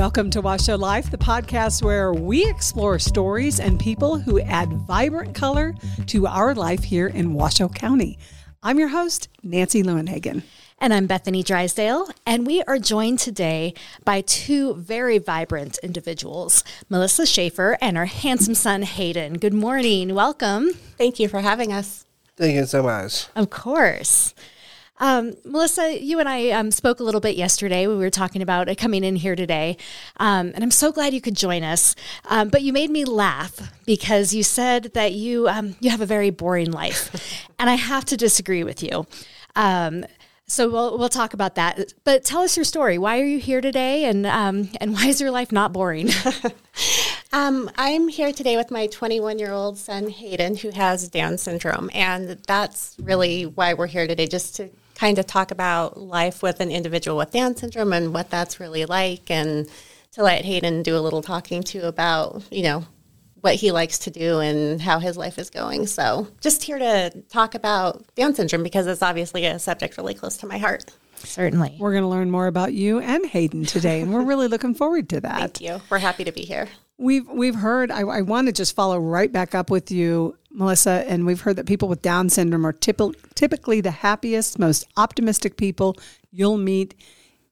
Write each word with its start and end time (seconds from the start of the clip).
Welcome 0.00 0.30
to 0.30 0.40
Washoe 0.40 0.78
Life, 0.78 1.10
the 1.10 1.18
podcast 1.18 1.82
where 1.82 2.14
we 2.14 2.48
explore 2.48 2.98
stories 2.98 3.60
and 3.60 3.78
people 3.78 4.18
who 4.18 4.40
add 4.40 4.72
vibrant 4.72 5.34
color 5.34 5.74
to 6.06 6.26
our 6.26 6.54
life 6.54 6.82
here 6.84 7.08
in 7.08 7.34
Washoe 7.34 7.68
County. 7.68 8.18
I'm 8.62 8.78
your 8.78 8.88
host, 8.88 9.28
Nancy 9.42 9.82
Lewinhagen. 9.82 10.42
And 10.78 10.94
I'm 10.94 11.06
Bethany 11.06 11.42
Drysdale, 11.42 12.08
and 12.24 12.46
we 12.46 12.62
are 12.62 12.78
joined 12.78 13.18
today 13.18 13.74
by 14.02 14.22
two 14.22 14.72
very 14.72 15.18
vibrant 15.18 15.78
individuals, 15.82 16.64
Melissa 16.88 17.26
Shaffer 17.26 17.76
and 17.82 17.98
her 17.98 18.06
handsome 18.06 18.54
son, 18.54 18.80
Hayden. 18.80 19.34
Good 19.34 19.52
morning. 19.52 20.14
Welcome. 20.14 20.70
Thank 20.96 21.20
you 21.20 21.28
for 21.28 21.40
having 21.42 21.74
us. 21.74 22.06
Thank 22.38 22.54
you 22.54 22.64
so 22.64 22.82
much. 22.82 23.26
Of 23.36 23.50
course. 23.50 24.34
Um, 25.00 25.32
Melissa, 25.46 25.98
you 25.98 26.20
and 26.20 26.28
I 26.28 26.50
um, 26.50 26.70
spoke 26.70 27.00
a 27.00 27.02
little 27.02 27.22
bit 27.22 27.34
yesterday. 27.34 27.86
We 27.86 27.96
were 27.96 28.10
talking 28.10 28.42
about 28.42 28.68
uh, 28.68 28.74
coming 28.74 29.02
in 29.02 29.16
here 29.16 29.34
today, 29.34 29.78
um, 30.18 30.52
and 30.54 30.62
I'm 30.62 30.70
so 30.70 30.92
glad 30.92 31.14
you 31.14 31.22
could 31.22 31.34
join 31.34 31.64
us. 31.64 31.96
Um, 32.26 32.50
but 32.50 32.62
you 32.62 32.74
made 32.74 32.90
me 32.90 33.06
laugh 33.06 33.72
because 33.86 34.34
you 34.34 34.42
said 34.42 34.92
that 34.94 35.14
you 35.14 35.48
um, 35.48 35.74
you 35.80 35.90
have 35.90 36.02
a 36.02 36.06
very 36.06 36.28
boring 36.28 36.70
life, 36.70 37.38
and 37.58 37.70
I 37.70 37.74
have 37.74 38.04
to 38.06 38.16
disagree 38.16 38.62
with 38.62 38.82
you. 38.82 39.06
Um, 39.56 40.04
so 40.46 40.68
we'll 40.68 40.98
we'll 40.98 41.08
talk 41.08 41.32
about 41.32 41.54
that. 41.54 41.94
But 42.04 42.22
tell 42.22 42.42
us 42.42 42.56
your 42.56 42.64
story. 42.64 42.98
Why 42.98 43.20
are 43.20 43.24
you 43.24 43.38
here 43.38 43.62
today, 43.62 44.04
and 44.04 44.26
and 44.26 44.92
why 44.92 45.06
is 45.06 45.18
your 45.18 45.30
life 45.30 45.50
not 45.50 45.72
boring? 45.72 46.10
Um, 47.32 47.70
I'm 47.76 48.08
here 48.08 48.32
today 48.32 48.56
with 48.56 48.72
my 48.72 48.88
21 48.88 49.38
year 49.38 49.52
old 49.52 49.78
son, 49.78 50.08
Hayden, 50.08 50.56
who 50.56 50.70
has 50.70 51.08
Down 51.08 51.38
syndrome. 51.38 51.88
And 51.94 52.30
that's 52.48 52.96
really 53.00 53.46
why 53.46 53.74
we're 53.74 53.86
here 53.86 54.08
today, 54.08 54.26
just 54.26 54.56
to 54.56 54.68
kind 55.00 55.18
of 55.18 55.26
talk 55.26 55.50
about 55.50 55.98
life 55.98 56.42
with 56.42 56.60
an 56.60 56.70
individual 56.70 57.16
with 57.16 57.30
Down 57.30 57.56
syndrome 57.56 57.94
and 57.94 58.12
what 58.12 58.28
that's 58.28 58.60
really 58.60 58.84
like, 58.84 59.30
and 59.30 59.66
to 60.12 60.22
let 60.22 60.44
Hayden 60.44 60.82
do 60.82 60.94
a 60.94 61.00
little 61.00 61.22
talking 61.22 61.62
to 61.62 61.88
about, 61.88 62.42
you 62.50 62.62
know, 62.62 62.84
what 63.40 63.54
he 63.54 63.70
likes 63.72 64.00
to 64.00 64.10
do 64.10 64.40
and 64.40 64.78
how 64.78 64.98
his 64.98 65.16
life 65.16 65.38
is 65.38 65.48
going. 65.48 65.86
So, 65.86 66.28
just 66.42 66.62
here 66.62 66.78
to 66.78 67.22
talk 67.30 67.54
about 67.54 68.14
Down 68.14 68.34
syndrome 68.34 68.62
because 68.62 68.86
it's 68.86 69.00
obviously 69.00 69.46
a 69.46 69.58
subject 69.58 69.96
really 69.96 70.12
close 70.12 70.36
to 70.38 70.46
my 70.46 70.58
heart. 70.58 70.84
Certainly. 71.16 71.76
We're 71.78 71.92
going 71.92 72.04
to 72.04 72.08
learn 72.08 72.30
more 72.30 72.46
about 72.46 72.74
you 72.74 73.00
and 73.00 73.24
Hayden 73.24 73.64
today, 73.64 74.02
and 74.02 74.12
we're 74.12 74.24
really 74.24 74.48
looking 74.48 74.74
forward 74.74 75.08
to 75.10 75.22
that. 75.22 75.38
Thank 75.38 75.60
you. 75.62 75.80
We're 75.88 75.98
happy 75.98 76.24
to 76.24 76.32
be 76.32 76.42
here. 76.42 76.68
We've 77.00 77.26
we've 77.28 77.54
heard. 77.54 77.90
I, 77.90 78.00
I 78.00 78.20
want 78.20 78.48
to 78.48 78.52
just 78.52 78.76
follow 78.76 78.98
right 78.98 79.32
back 79.32 79.54
up 79.54 79.70
with 79.70 79.90
you, 79.90 80.36
Melissa, 80.50 81.04
and 81.08 81.24
we've 81.24 81.40
heard 81.40 81.56
that 81.56 81.64
people 81.64 81.88
with 81.88 82.02
Down 82.02 82.28
syndrome 82.28 82.66
are 82.66 82.74
typ- 82.74 83.16
typically 83.34 83.80
the 83.80 83.90
happiest, 83.90 84.58
most 84.58 84.86
optimistic 84.98 85.56
people 85.56 85.96
you'll 86.30 86.58
meet. 86.58 86.94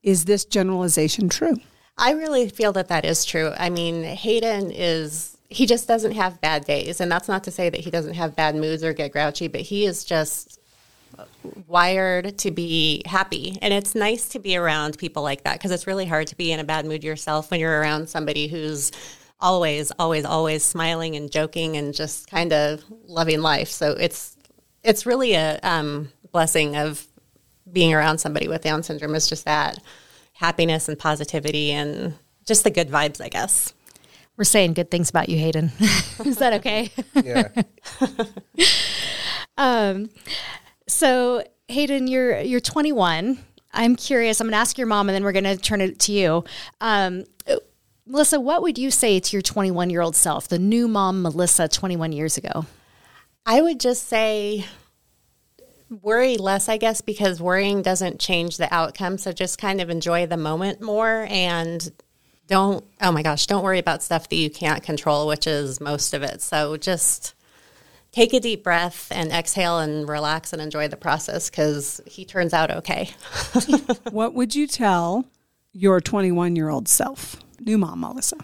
Is 0.02 0.26
this 0.26 0.44
generalization 0.44 1.30
true? 1.30 1.56
I 1.96 2.12
really 2.12 2.50
feel 2.50 2.72
that 2.72 2.88
that 2.88 3.06
is 3.06 3.24
true. 3.24 3.54
I 3.58 3.70
mean, 3.70 4.04
Hayden 4.04 4.70
is 4.70 5.38
he 5.48 5.64
just 5.64 5.88
doesn't 5.88 6.12
have 6.12 6.42
bad 6.42 6.66
days, 6.66 7.00
and 7.00 7.10
that's 7.10 7.26
not 7.26 7.42
to 7.44 7.50
say 7.50 7.70
that 7.70 7.80
he 7.80 7.90
doesn't 7.90 8.14
have 8.14 8.36
bad 8.36 8.54
moods 8.54 8.84
or 8.84 8.92
get 8.92 9.12
grouchy, 9.12 9.48
but 9.48 9.62
he 9.62 9.86
is 9.86 10.04
just 10.04 10.60
wired 11.66 12.36
to 12.36 12.50
be 12.50 13.02
happy. 13.06 13.56
And 13.62 13.72
it's 13.72 13.94
nice 13.94 14.28
to 14.28 14.38
be 14.38 14.58
around 14.58 14.98
people 14.98 15.22
like 15.22 15.44
that 15.44 15.54
because 15.54 15.70
it's 15.70 15.86
really 15.86 16.04
hard 16.04 16.26
to 16.26 16.36
be 16.36 16.52
in 16.52 16.60
a 16.60 16.64
bad 16.64 16.84
mood 16.84 17.02
yourself 17.02 17.50
when 17.50 17.60
you're 17.60 17.80
around 17.80 18.10
somebody 18.10 18.46
who's 18.46 18.92
always, 19.40 19.90
always, 19.98 20.24
always 20.24 20.64
smiling 20.64 21.16
and 21.16 21.30
joking 21.30 21.76
and 21.76 21.94
just 21.94 22.28
kind 22.28 22.52
of 22.52 22.84
loving 23.06 23.40
life. 23.40 23.68
So 23.68 23.92
it's 23.92 24.36
it's 24.82 25.06
really 25.06 25.34
a 25.34 25.58
um, 25.62 26.10
blessing 26.32 26.76
of 26.76 27.06
being 27.70 27.92
around 27.92 28.18
somebody 28.18 28.48
with 28.48 28.62
Down 28.62 28.82
syndrome. 28.82 29.14
Is 29.14 29.28
just 29.28 29.44
that 29.44 29.78
happiness 30.34 30.88
and 30.88 30.98
positivity 30.98 31.72
and 31.72 32.14
just 32.46 32.64
the 32.64 32.70
good 32.70 32.88
vibes, 32.88 33.20
I 33.20 33.28
guess. 33.28 33.74
We're 34.36 34.44
saying 34.44 34.74
good 34.74 34.90
things 34.90 35.10
about 35.10 35.28
you, 35.28 35.36
Hayden. 35.36 35.72
Is 36.24 36.36
that 36.36 36.52
okay? 36.54 36.92
Yeah. 37.14 37.48
um, 39.58 40.10
so 40.86 41.42
Hayden, 41.66 42.06
you're 42.06 42.40
you're 42.40 42.60
21. 42.60 43.38
I'm 43.74 43.96
curious. 43.96 44.40
I'm 44.40 44.46
going 44.46 44.52
to 44.52 44.58
ask 44.58 44.78
your 44.78 44.86
mom, 44.86 45.08
and 45.08 45.14
then 45.14 45.24
we're 45.24 45.32
going 45.32 45.44
to 45.44 45.56
turn 45.56 45.80
it 45.80 45.98
to 46.00 46.12
you. 46.12 46.44
Um, 46.80 47.24
Melissa, 48.10 48.40
what 48.40 48.62
would 48.62 48.78
you 48.78 48.90
say 48.90 49.20
to 49.20 49.36
your 49.36 49.42
21 49.42 49.90
year 49.90 50.00
old 50.00 50.16
self, 50.16 50.48
the 50.48 50.58
new 50.58 50.88
mom, 50.88 51.20
Melissa, 51.20 51.68
21 51.68 52.12
years 52.12 52.38
ago? 52.38 52.64
I 53.44 53.60
would 53.60 53.78
just 53.78 54.08
say 54.08 54.64
worry 55.90 56.38
less, 56.38 56.70
I 56.70 56.78
guess, 56.78 57.02
because 57.02 57.40
worrying 57.40 57.82
doesn't 57.82 58.18
change 58.18 58.56
the 58.56 58.72
outcome. 58.74 59.18
So 59.18 59.32
just 59.32 59.60
kind 59.60 59.82
of 59.82 59.90
enjoy 59.90 60.26
the 60.26 60.38
moment 60.38 60.80
more 60.80 61.26
and 61.28 61.92
don't, 62.46 62.82
oh 63.02 63.12
my 63.12 63.22
gosh, 63.22 63.46
don't 63.46 63.62
worry 63.62 63.78
about 63.78 64.02
stuff 64.02 64.30
that 64.30 64.36
you 64.36 64.48
can't 64.48 64.82
control, 64.82 65.26
which 65.26 65.46
is 65.46 65.78
most 65.78 66.14
of 66.14 66.22
it. 66.22 66.40
So 66.40 66.78
just 66.78 67.34
take 68.10 68.32
a 68.32 68.40
deep 68.40 68.64
breath 68.64 69.08
and 69.10 69.30
exhale 69.30 69.80
and 69.80 70.08
relax 70.08 70.54
and 70.54 70.62
enjoy 70.62 70.88
the 70.88 70.96
process 70.96 71.50
because 71.50 72.00
he 72.06 72.24
turns 72.24 72.54
out 72.54 72.70
okay. 72.70 73.10
what 74.10 74.32
would 74.32 74.54
you 74.54 74.66
tell 74.66 75.26
your 75.74 76.00
21 76.00 76.56
year 76.56 76.70
old 76.70 76.88
self? 76.88 77.36
New 77.60 77.78
mom 77.78 78.00
Melissa? 78.00 78.36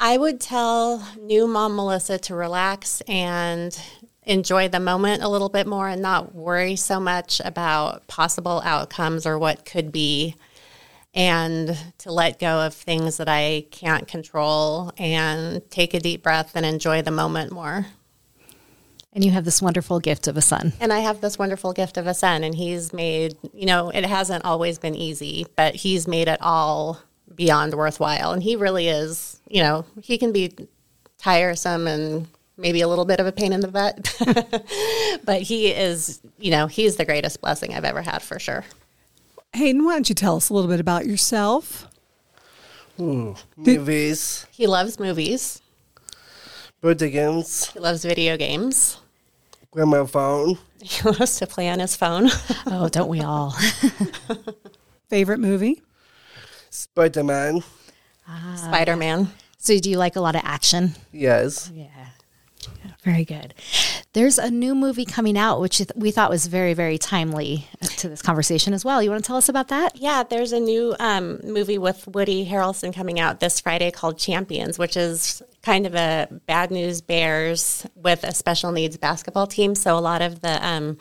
I 0.00 0.16
would 0.16 0.40
tell 0.40 1.06
new 1.20 1.46
mom 1.46 1.76
Melissa 1.76 2.18
to 2.18 2.34
relax 2.34 3.00
and 3.02 3.78
enjoy 4.24 4.68
the 4.68 4.80
moment 4.80 5.22
a 5.22 5.28
little 5.28 5.48
bit 5.48 5.66
more 5.66 5.88
and 5.88 6.02
not 6.02 6.34
worry 6.34 6.76
so 6.76 7.00
much 7.00 7.40
about 7.44 8.06
possible 8.06 8.60
outcomes 8.64 9.26
or 9.26 9.38
what 9.38 9.64
could 9.64 9.92
be 9.92 10.36
and 11.14 11.76
to 11.98 12.10
let 12.10 12.38
go 12.38 12.60
of 12.66 12.74
things 12.74 13.18
that 13.18 13.28
I 13.28 13.66
can't 13.70 14.08
control 14.08 14.92
and 14.96 15.62
take 15.70 15.94
a 15.94 16.00
deep 16.00 16.22
breath 16.22 16.52
and 16.54 16.64
enjoy 16.64 17.02
the 17.02 17.10
moment 17.10 17.52
more. 17.52 17.86
And 19.12 19.22
you 19.22 19.30
have 19.32 19.44
this 19.44 19.60
wonderful 19.60 20.00
gift 20.00 20.26
of 20.26 20.38
a 20.38 20.40
son. 20.40 20.72
And 20.80 20.90
I 20.90 21.00
have 21.00 21.20
this 21.20 21.38
wonderful 21.38 21.74
gift 21.74 21.98
of 21.98 22.06
a 22.06 22.14
son, 22.14 22.44
and 22.44 22.54
he's 22.54 22.94
made, 22.94 23.36
you 23.52 23.66
know, 23.66 23.90
it 23.90 24.06
hasn't 24.06 24.46
always 24.46 24.78
been 24.78 24.94
easy, 24.94 25.46
but 25.54 25.74
he's 25.74 26.08
made 26.08 26.28
it 26.28 26.40
all 26.40 26.98
beyond 27.34 27.74
worthwhile. 27.74 28.32
And 28.32 28.42
he 28.42 28.56
really 28.56 28.88
is, 28.88 29.40
you 29.48 29.62
know, 29.62 29.84
he 30.02 30.18
can 30.18 30.32
be 30.32 30.54
tiresome 31.18 31.86
and 31.86 32.26
maybe 32.56 32.80
a 32.80 32.88
little 32.88 33.04
bit 33.04 33.20
of 33.20 33.26
a 33.26 33.32
pain 33.32 33.52
in 33.52 33.60
the 33.60 33.68
butt, 33.68 34.14
but 35.24 35.42
he 35.42 35.68
is, 35.68 36.20
you 36.38 36.50
know, 36.50 36.66
he's 36.66 36.96
the 36.96 37.04
greatest 37.04 37.40
blessing 37.40 37.74
I've 37.74 37.84
ever 37.84 38.02
had 38.02 38.22
for 38.22 38.38
sure. 38.38 38.64
Hayden, 39.54 39.84
why 39.84 39.92
don't 39.94 40.08
you 40.08 40.14
tell 40.14 40.36
us 40.36 40.48
a 40.48 40.54
little 40.54 40.70
bit 40.70 40.80
about 40.80 41.06
yourself? 41.06 41.88
Ooh, 43.00 43.34
movies. 43.56 44.46
He 44.50 44.66
loves 44.66 44.98
movies. 44.98 45.60
Birthday 46.80 47.10
games. 47.10 47.70
He 47.70 47.78
loves 47.78 48.04
video 48.04 48.36
games. 48.36 48.98
Grandma 49.70 50.04
phone. 50.04 50.58
He 50.82 51.08
loves 51.08 51.38
to 51.38 51.46
play 51.46 51.68
on 51.68 51.78
his 51.78 51.94
phone. 51.94 52.28
oh, 52.66 52.88
don't 52.88 53.08
we 53.08 53.20
all? 53.20 53.54
Favorite 55.08 55.38
movie? 55.38 55.80
Spider 56.72 57.22
Man. 57.22 57.62
Ah, 58.26 58.54
Spider 58.56 58.96
Man. 58.96 59.28
So, 59.58 59.78
do 59.78 59.90
you 59.90 59.98
like 59.98 60.16
a 60.16 60.20
lot 60.20 60.34
of 60.34 60.42
action? 60.42 60.94
Yes. 61.12 61.70
Yeah. 61.74 61.86
Very 63.04 63.24
good. 63.24 63.52
There's 64.14 64.38
a 64.38 64.50
new 64.50 64.74
movie 64.74 65.04
coming 65.04 65.36
out, 65.36 65.60
which 65.60 65.82
we 65.96 66.10
thought 66.12 66.30
was 66.30 66.46
very, 66.46 66.72
very 66.72 66.96
timely 66.96 67.66
to 67.98 68.08
this 68.08 68.22
conversation 68.22 68.72
as 68.72 68.84
well. 68.84 69.02
You 69.02 69.10
want 69.10 69.22
to 69.22 69.26
tell 69.26 69.36
us 69.36 69.48
about 69.48 69.68
that? 69.68 69.96
Yeah, 69.96 70.22
there's 70.22 70.52
a 70.52 70.60
new 70.60 70.94
um, 70.98 71.40
movie 71.42 71.78
with 71.78 72.06
Woody 72.06 72.46
Harrelson 72.46 72.94
coming 72.94 73.20
out 73.20 73.40
this 73.40 73.60
Friday 73.60 73.90
called 73.90 74.18
Champions, 74.18 74.78
which 74.78 74.96
is 74.96 75.42
kind 75.62 75.84
of 75.86 75.94
a 75.94 76.28
bad 76.46 76.70
news 76.70 77.00
bears 77.00 77.86
with 77.96 78.24
a 78.24 78.32
special 78.32 78.72
needs 78.72 78.96
basketball 78.96 79.46
team. 79.46 79.74
So 79.74 79.98
a 79.98 80.00
lot 80.00 80.22
of 80.22 80.40
the 80.40 80.64
um, 80.64 80.96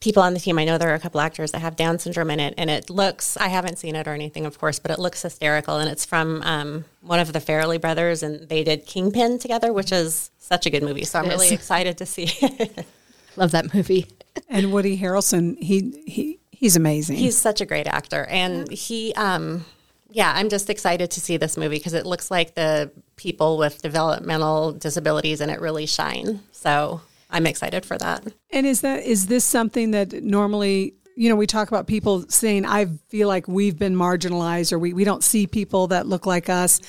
people 0.00 0.22
on 0.22 0.32
the 0.32 0.40
team. 0.40 0.58
I 0.58 0.64
know 0.64 0.78
there 0.78 0.90
are 0.90 0.94
a 0.94 1.00
couple 1.00 1.20
actors 1.20 1.52
that 1.52 1.60
have 1.60 1.76
Down 1.76 1.98
syndrome 1.98 2.30
in 2.30 2.40
it, 2.40 2.54
and 2.56 2.70
it 2.70 2.88
looks, 2.88 3.36
I 3.36 3.48
haven't 3.48 3.78
seen 3.78 3.94
it 3.94 4.08
or 4.08 4.14
anything, 4.14 4.46
of 4.46 4.58
course, 4.58 4.78
but 4.78 4.90
it 4.90 4.98
looks 4.98 5.22
hysterical. 5.22 5.76
And 5.76 5.90
it's 5.90 6.06
from 6.06 6.42
um, 6.42 6.84
one 7.02 7.20
of 7.20 7.32
the 7.32 7.38
Farrelly 7.38 7.80
brothers, 7.80 8.22
and 8.22 8.48
they 8.48 8.64
did 8.64 8.86
Kingpin 8.86 9.38
together, 9.38 9.72
which 9.72 9.92
is 9.92 10.30
such 10.38 10.66
a 10.66 10.70
good 10.70 10.82
movie. 10.82 11.04
So 11.04 11.18
I'm 11.18 11.28
really 11.28 11.52
excited 11.52 11.98
to 11.98 12.06
see 12.06 12.30
it. 12.40 12.86
Love 13.36 13.50
that 13.50 13.74
movie. 13.74 14.06
And 14.48 14.72
Woody 14.72 14.98
Harrelson, 14.98 15.58
he, 15.58 16.02
he, 16.06 16.40
he's 16.50 16.76
amazing. 16.76 17.16
He's 17.16 17.36
such 17.36 17.60
a 17.60 17.66
great 17.66 17.86
actor. 17.86 18.24
And 18.24 18.70
he, 18.70 19.12
um, 19.14 19.66
yeah, 20.10 20.32
I'm 20.34 20.48
just 20.48 20.70
excited 20.70 21.10
to 21.12 21.20
see 21.20 21.36
this 21.36 21.56
movie 21.56 21.76
because 21.76 21.92
it 21.92 22.06
looks 22.06 22.30
like 22.30 22.54
the 22.54 22.90
people 23.16 23.58
with 23.58 23.82
developmental 23.82 24.72
disabilities 24.72 25.40
and 25.40 25.50
it 25.50 25.60
really 25.60 25.86
shine. 25.86 26.40
So 26.52 27.02
I'm 27.30 27.46
excited 27.46 27.84
for 27.86 27.96
that. 27.98 28.24
And 28.50 28.66
is 28.66 28.80
that 28.80 29.04
is 29.04 29.26
this 29.26 29.44
something 29.44 29.92
that 29.92 30.12
normally 30.22 30.94
you 31.16 31.28
know, 31.28 31.36
we 31.36 31.46
talk 31.46 31.68
about 31.68 31.86
people 31.86 32.24
saying, 32.30 32.64
I 32.64 32.86
feel 33.08 33.28
like 33.28 33.46
we've 33.46 33.78
been 33.78 33.94
marginalized 33.94 34.72
or 34.72 34.78
we, 34.78 34.94
we 34.94 35.04
don't 35.04 35.22
see 35.22 35.46
people 35.46 35.88
that 35.88 36.06
look 36.06 36.24
like 36.24 36.48
us. 36.48 36.80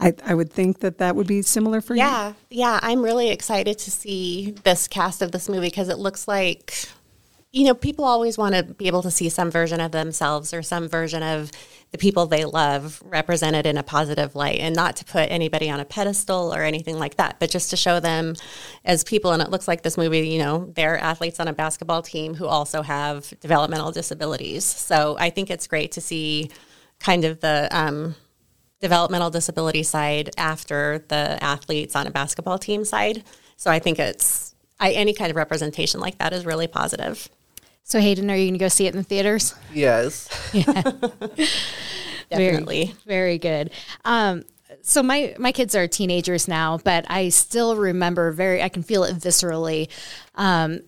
I, 0.00 0.12
I 0.24 0.34
would 0.34 0.52
think 0.52 0.80
that 0.80 0.98
that 0.98 1.14
would 1.14 1.28
be 1.28 1.42
similar 1.42 1.80
for 1.80 1.94
yeah, 1.94 2.28
you. 2.28 2.34
Yeah, 2.50 2.72
yeah. 2.72 2.80
I'm 2.82 3.00
really 3.00 3.30
excited 3.30 3.78
to 3.78 3.90
see 3.92 4.56
this 4.64 4.88
cast 4.88 5.22
of 5.22 5.30
this 5.30 5.48
movie 5.48 5.68
because 5.68 5.88
it 5.88 5.98
looks 5.98 6.26
like, 6.26 6.88
you 7.52 7.64
know, 7.64 7.74
people 7.74 8.04
always 8.04 8.36
want 8.36 8.56
to 8.56 8.64
be 8.64 8.88
able 8.88 9.02
to 9.02 9.10
see 9.10 9.28
some 9.28 9.52
version 9.52 9.80
of 9.80 9.92
themselves 9.92 10.52
or 10.52 10.62
some 10.62 10.88
version 10.88 11.22
of 11.22 11.52
the 11.92 11.98
people 11.98 12.26
they 12.26 12.44
love 12.44 13.00
represented 13.04 13.64
in 13.64 13.76
a 13.76 13.82
positive 13.82 14.34
light 14.34 14.58
and 14.58 14.74
not 14.74 14.96
to 14.96 15.04
put 15.04 15.30
anybody 15.30 15.70
on 15.70 15.80
a 15.80 15.84
pedestal 15.84 16.54
or 16.54 16.62
anything 16.62 16.98
like 16.98 17.16
that, 17.16 17.36
but 17.38 17.48
just 17.48 17.70
to 17.70 17.76
show 17.76 18.00
them 18.00 18.34
as 18.84 19.04
people. 19.04 19.32
And 19.32 19.40
it 19.40 19.50
looks 19.50 19.68
like 19.68 19.82
this 19.82 19.96
movie, 19.96 20.28
you 20.28 20.38
know, 20.38 20.70
they're 20.74 20.98
athletes 20.98 21.38
on 21.40 21.48
a 21.48 21.52
basketball 21.52 22.02
team 22.02 22.34
who 22.34 22.46
also 22.46 22.82
have 22.82 23.32
developmental 23.40 23.92
disabilities. 23.92 24.64
So 24.64 25.16
I 25.18 25.30
think 25.30 25.50
it's 25.50 25.66
great 25.66 25.92
to 25.92 26.00
see 26.00 26.50
kind 26.98 27.24
of 27.24 27.40
the, 27.40 27.68
um, 27.70 28.16
developmental 28.80 29.30
disability 29.30 29.82
side 29.82 30.30
after 30.36 31.04
the 31.08 31.42
athletes 31.42 31.96
on 31.96 32.06
a 32.06 32.10
basketball 32.10 32.58
team 32.58 32.84
side. 32.84 33.24
So 33.56 33.70
I 33.70 33.78
think 33.78 33.98
it's 33.98 34.54
I, 34.78 34.92
any 34.92 35.14
kind 35.14 35.30
of 35.30 35.36
representation 35.36 36.00
like 36.00 36.18
that 36.18 36.32
is 36.32 36.44
really 36.44 36.66
positive. 36.66 37.28
So 37.88 38.00
Hayden, 38.00 38.28
are 38.32 38.34
you 38.34 38.46
going 38.46 38.54
to 38.54 38.58
go 38.58 38.66
see 38.66 38.88
it 38.88 38.94
in 38.94 38.98
the 38.98 39.04
theaters? 39.04 39.54
Yes. 39.72 40.28
Definitely. 42.28 42.86
Very, 42.86 42.96
very 43.06 43.38
good. 43.38 43.70
Um, 44.04 44.42
so 44.82 45.04
my 45.04 45.36
my 45.38 45.52
kids 45.52 45.76
are 45.76 45.86
teenagers 45.86 46.48
now, 46.48 46.78
but 46.78 47.08
I 47.08 47.28
still 47.28 47.76
remember 47.76 48.32
very. 48.32 48.60
I 48.60 48.68
can 48.68 48.82
feel 48.82 49.04
it 49.04 49.14
viscerally. 49.14 49.88
Um, 50.34 50.80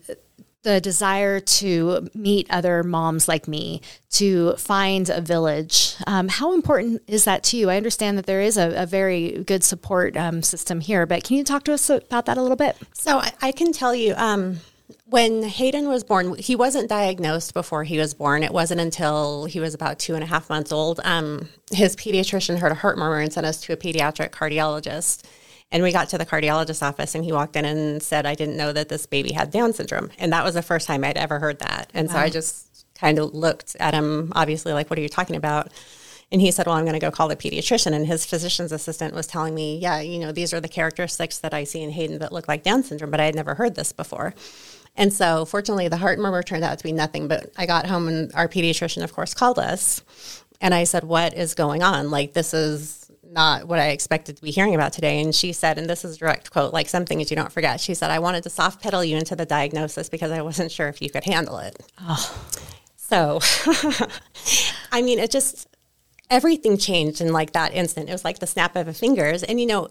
the 0.62 0.80
desire 0.80 1.38
to 1.38 2.10
meet 2.14 2.48
other 2.50 2.82
moms 2.82 3.28
like 3.28 3.46
me, 3.46 3.80
to 4.10 4.56
find 4.56 5.08
a 5.08 5.20
village. 5.20 5.94
Um, 6.08 6.26
how 6.26 6.52
important 6.52 7.00
is 7.06 7.24
that 7.26 7.44
to 7.44 7.56
you? 7.56 7.70
I 7.70 7.76
understand 7.76 8.18
that 8.18 8.26
there 8.26 8.40
is 8.40 8.58
a, 8.58 8.82
a 8.82 8.86
very 8.86 9.44
good 9.44 9.62
support 9.62 10.16
um, 10.16 10.42
system 10.42 10.80
here, 10.80 11.06
but 11.06 11.22
can 11.22 11.36
you 11.36 11.44
talk 11.44 11.62
to 11.64 11.72
us 11.74 11.88
about 11.88 12.26
that 12.26 12.36
a 12.36 12.42
little 12.42 12.56
bit? 12.56 12.76
So 12.92 13.18
I, 13.18 13.32
I 13.40 13.52
can 13.52 13.72
tell 13.72 13.94
you, 13.94 14.14
um, 14.16 14.58
when 15.10 15.42
Hayden 15.42 15.88
was 15.88 16.04
born, 16.04 16.36
he 16.36 16.54
wasn't 16.54 16.88
diagnosed 16.88 17.54
before 17.54 17.84
he 17.84 17.98
was 17.98 18.12
born. 18.12 18.42
It 18.42 18.52
wasn't 18.52 18.80
until 18.80 19.46
he 19.46 19.58
was 19.58 19.72
about 19.72 19.98
two 19.98 20.14
and 20.14 20.22
a 20.22 20.26
half 20.26 20.50
months 20.50 20.70
old. 20.70 21.00
Um, 21.02 21.48
his 21.72 21.96
pediatrician 21.96 22.58
heard 22.58 22.72
a 22.72 22.74
heart 22.74 22.98
murmur 22.98 23.18
and 23.18 23.32
sent 23.32 23.46
us 23.46 23.60
to 23.62 23.72
a 23.72 23.76
pediatric 23.76 24.30
cardiologist. 24.30 25.24
And 25.72 25.82
we 25.82 25.92
got 25.92 26.10
to 26.10 26.18
the 26.18 26.26
cardiologist's 26.26 26.82
office, 26.82 27.14
and 27.14 27.24
he 27.24 27.32
walked 27.32 27.56
in 27.56 27.64
and 27.64 28.02
said, 28.02 28.26
I 28.26 28.34
didn't 28.34 28.56
know 28.56 28.72
that 28.72 28.88
this 28.88 29.06
baby 29.06 29.32
had 29.32 29.50
Down 29.50 29.72
syndrome. 29.72 30.10
And 30.18 30.32
that 30.32 30.44
was 30.44 30.54
the 30.54 30.62
first 30.62 30.86
time 30.86 31.04
I'd 31.04 31.16
ever 31.16 31.38
heard 31.38 31.58
that. 31.60 31.90
And 31.94 32.08
wow. 32.08 32.14
so 32.14 32.20
I 32.20 32.30
just 32.30 32.86
kind 32.94 33.18
of 33.18 33.34
looked 33.34 33.76
at 33.80 33.94
him, 33.94 34.32
obviously, 34.34 34.72
like, 34.72 34.90
What 34.90 34.98
are 34.98 35.02
you 35.02 35.08
talking 35.08 35.36
about? 35.36 35.70
And 36.30 36.40
he 36.42 36.50
said, 36.50 36.66
Well, 36.66 36.76
I'm 36.76 36.84
going 36.84 36.94
to 36.94 37.00
go 37.00 37.10
call 37.10 37.28
the 37.28 37.36
pediatrician. 37.36 37.92
And 37.92 38.06
his 38.06 38.26
physician's 38.26 38.72
assistant 38.72 39.14
was 39.14 39.26
telling 39.26 39.54
me, 39.54 39.78
Yeah, 39.78 40.00
you 40.00 40.18
know, 40.18 40.32
these 40.32 40.52
are 40.52 40.60
the 40.60 40.68
characteristics 40.68 41.38
that 41.38 41.54
I 41.54 41.64
see 41.64 41.82
in 41.82 41.90
Hayden 41.90 42.18
that 42.18 42.32
look 42.32 42.48
like 42.48 42.62
Down 42.62 42.82
syndrome, 42.82 43.10
but 43.10 43.20
I 43.20 43.24
had 43.24 43.34
never 43.34 43.54
heard 43.54 43.74
this 43.74 43.92
before. 43.92 44.34
And 44.98 45.12
so, 45.12 45.44
fortunately, 45.44 45.88
the 45.88 45.96
heart 45.96 46.18
murmur 46.18 46.42
turned 46.42 46.64
out 46.64 46.76
to 46.76 46.84
be 46.84 46.92
nothing. 46.92 47.28
But 47.28 47.52
I 47.56 47.64
got 47.64 47.86
home, 47.86 48.08
and 48.08 48.32
our 48.34 48.48
pediatrician, 48.48 49.02
of 49.04 49.12
course, 49.14 49.32
called 49.32 49.58
us. 49.58 50.02
And 50.60 50.74
I 50.74 50.84
said, 50.84 51.04
What 51.04 51.34
is 51.34 51.54
going 51.54 51.82
on? 51.82 52.10
Like, 52.10 52.34
this 52.34 52.52
is 52.52 52.98
not 53.30 53.68
what 53.68 53.78
I 53.78 53.88
expected 53.88 54.36
to 54.36 54.42
be 54.42 54.50
hearing 54.50 54.74
about 54.74 54.92
today. 54.92 55.20
And 55.20 55.34
she 55.34 55.52
said, 55.52 55.78
and 55.78 55.88
this 55.88 56.04
is 56.04 56.16
a 56.16 56.18
direct 56.18 56.50
quote, 56.50 56.72
like 56.72 56.88
some 56.88 57.04
things 57.04 57.30
you 57.30 57.36
don't 57.36 57.52
forget. 57.52 57.80
She 57.80 57.94
said, 57.94 58.10
I 58.10 58.18
wanted 58.18 58.42
to 58.44 58.50
soft 58.50 58.82
pedal 58.82 59.04
you 59.04 59.16
into 59.16 59.36
the 59.36 59.44
diagnosis 59.44 60.08
because 60.08 60.30
I 60.30 60.40
wasn't 60.40 60.72
sure 60.72 60.88
if 60.88 61.02
you 61.02 61.10
could 61.10 61.24
handle 61.24 61.58
it. 61.58 61.76
Oh. 62.00 62.46
So, 62.96 63.40
I 64.92 65.02
mean, 65.02 65.18
it 65.18 65.30
just, 65.30 65.68
everything 66.30 66.78
changed 66.78 67.20
in 67.20 67.32
like 67.32 67.52
that 67.52 67.74
instant. 67.74 68.08
It 68.08 68.12
was 68.12 68.24
like 68.24 68.38
the 68.38 68.46
snap 68.46 68.76
of 68.76 68.88
a 68.88 68.94
fingers. 68.94 69.42
And, 69.42 69.60
you 69.60 69.66
know, 69.66 69.88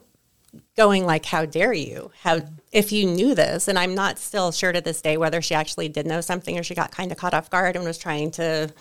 going 0.75 1.05
like, 1.05 1.25
how 1.25 1.45
dare 1.45 1.73
you? 1.73 2.11
How, 2.21 2.41
if 2.71 2.91
you 2.91 3.05
knew 3.05 3.35
this, 3.35 3.67
and 3.67 3.77
I'm 3.77 3.95
not 3.95 4.19
still 4.19 4.51
sure 4.51 4.71
to 4.71 4.81
this 4.81 5.01
day 5.01 5.17
whether 5.17 5.41
she 5.41 5.55
actually 5.55 5.89
did 5.89 6.05
know 6.05 6.21
something 6.21 6.57
or 6.57 6.63
she 6.63 6.75
got 6.75 6.91
kind 6.91 7.11
of 7.11 7.17
caught 7.17 7.33
off 7.33 7.49
guard 7.49 7.75
and 7.75 7.85
was 7.85 7.97
trying 7.97 8.31
to 8.31 8.73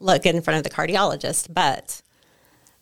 look 0.00 0.26
in 0.26 0.42
front 0.42 0.58
of 0.58 0.64
the 0.64 0.76
cardiologist. 0.76 1.52
But, 1.52 2.02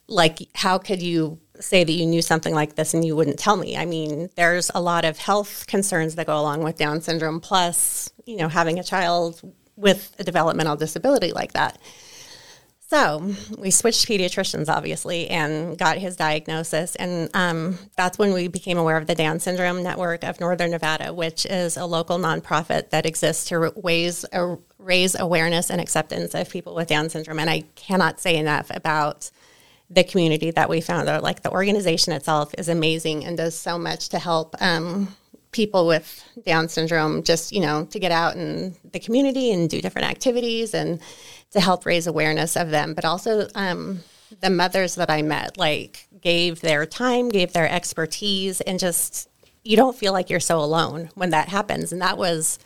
like 0.08 0.48
how 0.54 0.78
could 0.78 1.02
you 1.02 1.38
say 1.58 1.82
that 1.82 1.92
you 1.92 2.06
knew 2.06 2.22
something 2.22 2.54
like 2.54 2.76
this 2.76 2.94
and 2.94 3.04
you 3.04 3.16
wouldn't 3.16 3.38
tell 3.38 3.56
me 3.56 3.76
i 3.76 3.84
mean 3.84 4.28
there's 4.36 4.70
a 4.74 4.80
lot 4.80 5.04
of 5.04 5.18
health 5.18 5.66
concerns 5.66 6.14
that 6.14 6.26
go 6.26 6.38
along 6.38 6.62
with 6.62 6.76
down 6.76 7.00
syndrome 7.00 7.40
plus 7.40 8.12
you 8.24 8.36
know 8.36 8.48
having 8.48 8.78
a 8.78 8.84
child 8.84 9.40
with 9.76 10.14
a 10.18 10.24
developmental 10.24 10.76
disability 10.76 11.32
like 11.32 11.52
that 11.52 11.78
so 12.88 13.32
we 13.58 13.70
switched 13.70 14.06
pediatricians 14.06 14.68
obviously 14.68 15.28
and 15.28 15.76
got 15.76 15.98
his 15.98 16.16
diagnosis. 16.16 16.94
And 16.96 17.30
um, 17.34 17.78
that's 17.96 18.16
when 18.16 18.32
we 18.32 18.46
became 18.48 18.78
aware 18.78 18.96
of 18.96 19.06
the 19.06 19.14
down 19.14 19.40
syndrome 19.40 19.82
network 19.82 20.22
of 20.22 20.38
northern 20.38 20.70
nevada 20.70 21.12
which 21.12 21.46
is 21.46 21.76
a 21.76 21.84
local 21.84 22.18
nonprofit 22.18 22.90
that 22.90 23.04
exists 23.04 23.46
to 23.48 23.72
raise, 23.82 24.24
raise 24.78 25.18
awareness 25.18 25.70
and 25.70 25.80
acceptance 25.80 26.34
of 26.34 26.48
people 26.48 26.74
with 26.74 26.88
down 26.88 27.08
syndrome. 27.10 27.40
And 27.40 27.50
i 27.50 27.64
cannot 27.74 28.20
say 28.20 28.36
enough 28.36 28.70
about 28.70 29.30
the 29.90 30.04
community 30.04 30.50
that 30.50 30.68
we 30.68 30.80
found. 30.80 31.08
Or 31.08 31.20
like 31.20 31.42
the 31.42 31.50
organization 31.50 32.12
itself 32.12 32.54
is 32.58 32.68
amazing 32.68 33.24
and 33.24 33.36
does 33.36 33.56
so 33.56 33.78
much 33.78 34.08
to 34.10 34.18
help 34.18 34.54
um, 34.60 35.08
people 35.52 35.86
with 35.86 36.22
Down 36.44 36.68
syndrome 36.68 37.22
just, 37.22 37.50
you 37.50 37.60
know, 37.60 37.86
to 37.86 37.98
get 37.98 38.12
out 38.12 38.36
in 38.36 38.76
the 38.92 39.00
community 39.00 39.52
and 39.52 39.70
do 39.70 39.80
different 39.80 40.08
activities. 40.08 40.74
And 40.74 41.00
to 41.56 41.61
help 41.61 41.85
raise 41.85 42.06
awareness 42.06 42.56
of 42.56 42.70
them. 42.70 42.94
But 42.94 43.05
also 43.05 43.49
um, 43.55 44.00
the 44.41 44.50
mothers 44.50 44.94
that 44.94 45.11
I 45.11 45.23
met, 45.23 45.58
like, 45.58 46.06
gave 46.20 46.61
their 46.61 46.87
time, 46.87 47.29
gave 47.29 47.53
their 47.53 47.69
expertise, 47.70 48.61
and 48.61 48.79
just, 48.79 49.29
you 49.64 49.76
don't 49.76 49.97
feel 49.97 50.12
like 50.12 50.31
you're 50.31 50.41
so 50.41 50.58
alone 50.58 51.11
when 51.14 51.31
that 51.31 51.49
happens. 51.49 51.93
And 51.93 52.00
that 52.03 52.19
was, 52.19 52.58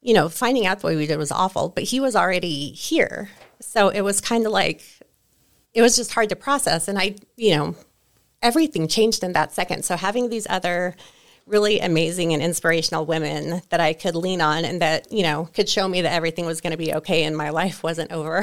you 0.00 0.14
know, 0.14 0.28
finding 0.28 0.66
out 0.66 0.80
the 0.80 0.86
way 0.86 0.96
we 0.96 1.06
did 1.06 1.18
was 1.18 1.32
awful, 1.32 1.68
but 1.68 1.84
he 1.84 2.00
was 2.00 2.16
already 2.16 2.72
here. 2.72 3.30
So 3.60 3.88
it 3.88 4.02
was 4.02 4.20
kind 4.20 4.46
of 4.46 4.52
like, 4.52 4.82
it 5.72 5.82
was 5.82 5.96
just 5.96 6.12
hard 6.12 6.28
to 6.28 6.36
process. 6.36 6.88
And 6.88 6.98
I, 6.98 7.16
you 7.36 7.56
know, 7.56 7.74
everything 8.42 8.88
changed 8.88 9.24
in 9.24 9.32
that 9.32 9.52
second. 9.52 9.84
So 9.84 9.96
having 9.96 10.28
these 10.28 10.46
other 10.50 10.94
really 11.46 11.80
amazing 11.80 12.32
and 12.32 12.42
inspirational 12.42 13.04
women 13.04 13.60
that 13.68 13.80
I 13.80 13.92
could 13.92 14.14
lean 14.14 14.40
on 14.40 14.64
and 14.64 14.80
that, 14.80 15.12
you 15.12 15.22
know, 15.22 15.48
could 15.52 15.68
show 15.68 15.86
me 15.86 16.02
that 16.02 16.12
everything 16.12 16.46
was 16.46 16.60
going 16.60 16.70
to 16.70 16.76
be 16.76 16.94
okay 16.94 17.24
and 17.24 17.36
my 17.36 17.50
life 17.50 17.82
wasn't 17.82 18.12
over. 18.12 18.42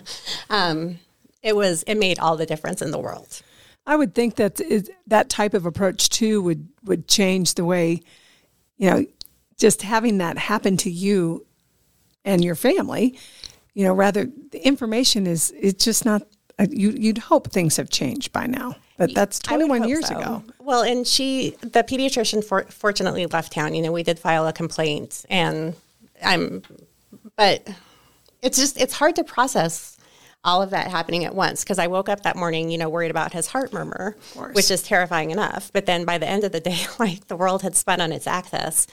um, 0.50 0.98
it 1.42 1.56
was, 1.56 1.82
it 1.84 1.96
made 1.96 2.18
all 2.18 2.36
the 2.36 2.46
difference 2.46 2.82
in 2.82 2.90
the 2.90 2.98
world. 2.98 3.40
I 3.86 3.96
would 3.96 4.14
think 4.14 4.36
that 4.36 4.60
is, 4.60 4.90
that 5.06 5.28
type 5.28 5.54
of 5.54 5.66
approach 5.66 6.08
too 6.08 6.42
would, 6.42 6.68
would 6.84 7.08
change 7.08 7.54
the 7.54 7.64
way, 7.64 8.02
you 8.76 8.90
know, 8.90 9.06
just 9.58 9.82
having 9.82 10.18
that 10.18 10.38
happen 10.38 10.76
to 10.78 10.90
you 10.90 11.46
and 12.24 12.44
your 12.44 12.54
family, 12.54 13.18
you 13.74 13.84
know, 13.84 13.94
rather 13.94 14.28
the 14.50 14.64
information 14.64 15.26
is, 15.26 15.52
it's 15.58 15.84
just 15.84 16.04
not 16.04 16.22
you, 16.70 16.90
you'd 16.90 17.18
hope 17.18 17.50
things 17.50 17.76
have 17.76 17.90
changed 17.90 18.32
by 18.32 18.46
now, 18.46 18.76
but 19.06 19.14
that's 19.16 19.40
21 19.40 19.88
years 19.88 20.06
so. 20.06 20.16
ago. 20.16 20.44
Well, 20.60 20.82
and 20.82 21.04
she, 21.04 21.56
the 21.60 21.82
pediatrician, 21.82 22.44
for, 22.44 22.62
fortunately 22.64 23.26
left 23.26 23.52
town. 23.52 23.74
You 23.74 23.82
know, 23.82 23.90
we 23.90 24.04
did 24.04 24.16
file 24.16 24.46
a 24.46 24.52
complaint, 24.52 25.24
and 25.28 25.74
I'm, 26.24 26.62
but 27.36 27.68
it's 28.42 28.58
just 28.58 28.80
it's 28.80 28.92
hard 28.92 29.16
to 29.16 29.24
process 29.24 29.96
all 30.44 30.62
of 30.62 30.70
that 30.70 30.88
happening 30.88 31.24
at 31.24 31.34
once 31.34 31.64
because 31.64 31.80
I 31.80 31.88
woke 31.88 32.08
up 32.08 32.22
that 32.22 32.36
morning, 32.36 32.70
you 32.70 32.78
know, 32.78 32.88
worried 32.88 33.10
about 33.10 33.32
his 33.32 33.48
heart 33.48 33.72
murmur, 33.72 34.16
which 34.52 34.70
is 34.70 34.84
terrifying 34.84 35.32
enough. 35.32 35.72
But 35.72 35.86
then 35.86 36.04
by 36.04 36.18
the 36.18 36.28
end 36.28 36.44
of 36.44 36.52
the 36.52 36.60
day, 36.60 36.78
like 37.00 37.26
the 37.26 37.36
world 37.36 37.62
had 37.62 37.74
spun 37.74 38.00
on 38.00 38.12
its 38.12 38.28
axis, 38.28 38.86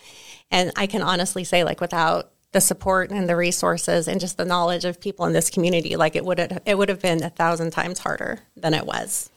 and 0.49 0.71
I 0.75 0.87
can 0.87 1.03
honestly 1.03 1.43
say, 1.43 1.63
like, 1.63 1.81
without 1.81 2.31
the 2.51 2.61
support 2.61 3.11
and 3.11 3.29
the 3.29 3.35
resources 3.35 4.07
and 4.07 4.19
just 4.19 4.37
the 4.37 4.45
knowledge 4.45 4.85
of 4.85 4.99
people 4.99 5.25
in 5.25 5.33
this 5.33 5.51
community, 5.51 5.95
like 5.95 6.15
it 6.15 6.25
would 6.25 6.39
have, 6.39 6.59
it 6.65 6.79
would 6.79 6.89
have 6.89 6.99
been 6.99 7.21
a 7.21 7.29
thousand 7.29 7.69
times 7.69 7.99
harder 7.99 8.39
than 8.55 8.73
it 8.73 8.87
was. 8.87 9.29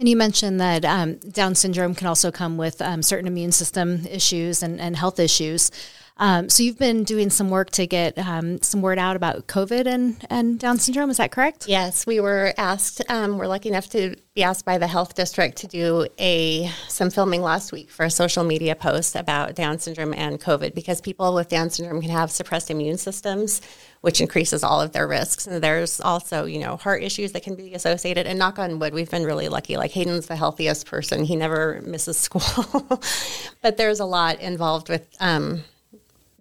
And 0.00 0.08
you 0.08 0.16
mentioned 0.16 0.60
that 0.60 0.82
um, 0.86 1.16
Down 1.16 1.54
syndrome 1.54 1.94
can 1.94 2.06
also 2.06 2.32
come 2.32 2.56
with 2.56 2.80
um, 2.80 3.02
certain 3.02 3.26
immune 3.26 3.52
system 3.52 4.06
issues 4.06 4.62
and, 4.62 4.80
and 4.80 4.96
health 4.96 5.20
issues. 5.20 5.70
Um, 6.16 6.50
so 6.50 6.62
you've 6.62 6.78
been 6.78 7.04
doing 7.04 7.30
some 7.30 7.48
work 7.48 7.70
to 7.72 7.86
get 7.86 8.18
um, 8.18 8.60
some 8.62 8.82
word 8.82 8.98
out 8.98 9.16
about 9.16 9.46
COVID 9.46 9.86
and, 9.86 10.26
and 10.30 10.58
Down 10.58 10.78
syndrome. 10.78 11.10
Is 11.10 11.18
that 11.18 11.32
correct? 11.32 11.66
Yes, 11.68 12.06
we 12.06 12.20
were 12.20 12.54
asked. 12.56 13.02
Um, 13.10 13.36
we're 13.36 13.46
lucky 13.46 13.68
enough 13.68 13.88
to 13.90 14.16
be 14.34 14.42
asked 14.42 14.64
by 14.64 14.78
the 14.78 14.86
health 14.86 15.14
district 15.14 15.58
to 15.58 15.66
do 15.66 16.06
a 16.18 16.70
some 16.88 17.10
filming 17.10 17.42
last 17.42 17.72
week 17.72 17.90
for 17.90 18.04
a 18.04 18.10
social 18.10 18.44
media 18.44 18.74
post 18.74 19.16
about 19.16 19.54
Down 19.54 19.78
syndrome 19.78 20.14
and 20.14 20.40
COVID 20.40 20.74
because 20.74 21.00
people 21.00 21.34
with 21.34 21.48
Down 21.48 21.68
syndrome 21.70 22.00
can 22.00 22.10
have 22.10 22.30
suppressed 22.30 22.70
immune 22.70 22.98
systems, 22.98 23.62
which 24.00 24.20
increases 24.20 24.64
all 24.64 24.80
of 24.80 24.92
their 24.92 25.06
risks. 25.06 25.46
And 25.46 25.62
there's 25.62 26.00
also 26.00 26.44
you 26.44 26.58
know 26.58 26.76
heart 26.76 27.02
issues 27.02 27.32
that 27.32 27.42
can 27.42 27.54
be 27.54 27.74
associated. 27.74 28.26
And 28.26 28.38
knock 28.38 28.58
on 28.58 28.78
wood, 28.78 28.94
we've 28.94 29.10
been 29.10 29.24
really 29.24 29.48
lucky. 29.48 29.76
Like 29.76 29.92
Hayden's 29.92 30.26
the 30.26 30.36
healthiest 30.36 30.86
person; 30.86 31.24
he 31.24 31.36
never 31.36 31.82
misses 31.84 32.18
school. 32.18 32.42
but 33.62 33.76
there's 33.76 34.00
a 34.00 34.06
lot 34.06 34.40
involved 34.40 34.88
with. 34.88 35.06
Um, 35.20 35.64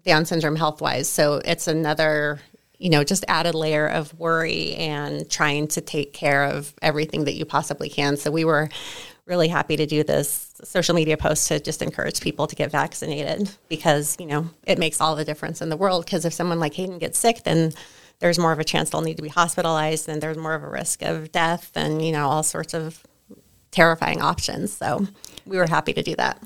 down 0.09 0.25
syndrome 0.25 0.55
health 0.55 0.81
wise. 0.81 1.07
So 1.07 1.35
it's 1.45 1.67
another, 1.67 2.39
you 2.77 2.89
know, 2.89 3.03
just 3.03 3.23
added 3.27 3.55
layer 3.55 3.87
of 3.87 4.17
worry 4.17 4.75
and 4.75 5.29
trying 5.29 5.67
to 5.69 5.81
take 5.81 6.13
care 6.13 6.45
of 6.45 6.73
everything 6.81 7.25
that 7.25 7.33
you 7.33 7.45
possibly 7.45 7.89
can. 7.89 8.17
So 8.17 8.31
we 8.31 8.45
were 8.45 8.69
really 9.29 9.47
happy 9.47 9.77
to 9.77 9.85
do 9.85 10.03
this 10.03 10.53
social 10.63 10.95
media 10.95 11.15
post 11.15 11.47
to 11.47 11.59
just 11.59 11.81
encourage 11.81 12.19
people 12.19 12.47
to 12.47 12.55
get 12.55 12.71
vaccinated 12.71 13.49
because, 13.69 14.17
you 14.19 14.25
know, 14.25 14.49
it 14.65 14.79
makes 14.79 14.99
all 14.99 15.15
the 15.15 15.23
difference 15.23 15.61
in 15.61 15.69
the 15.69 15.77
world. 15.77 16.03
Because 16.03 16.25
if 16.25 16.33
someone 16.33 16.59
like 16.59 16.73
Hayden 16.73 16.97
gets 16.97 17.19
sick, 17.19 17.43
then 17.43 17.71
there's 18.19 18.39
more 18.39 18.51
of 18.51 18.59
a 18.59 18.63
chance 18.63 18.89
they'll 18.89 19.01
need 19.01 19.17
to 19.17 19.23
be 19.23 19.29
hospitalized 19.29 20.09
and 20.09 20.21
there's 20.21 20.37
more 20.37 20.55
of 20.55 20.63
a 20.63 20.69
risk 20.69 21.03
of 21.03 21.31
death 21.31 21.71
and, 21.75 22.03
you 22.03 22.11
know, 22.11 22.27
all 22.27 22.43
sorts 22.43 22.73
of 22.73 23.03
terrifying 23.71 24.21
options. 24.21 24.73
So 24.73 25.07
we 25.45 25.57
were 25.57 25.67
happy 25.67 25.93
to 25.93 26.01
do 26.01 26.15
that. 26.15 26.41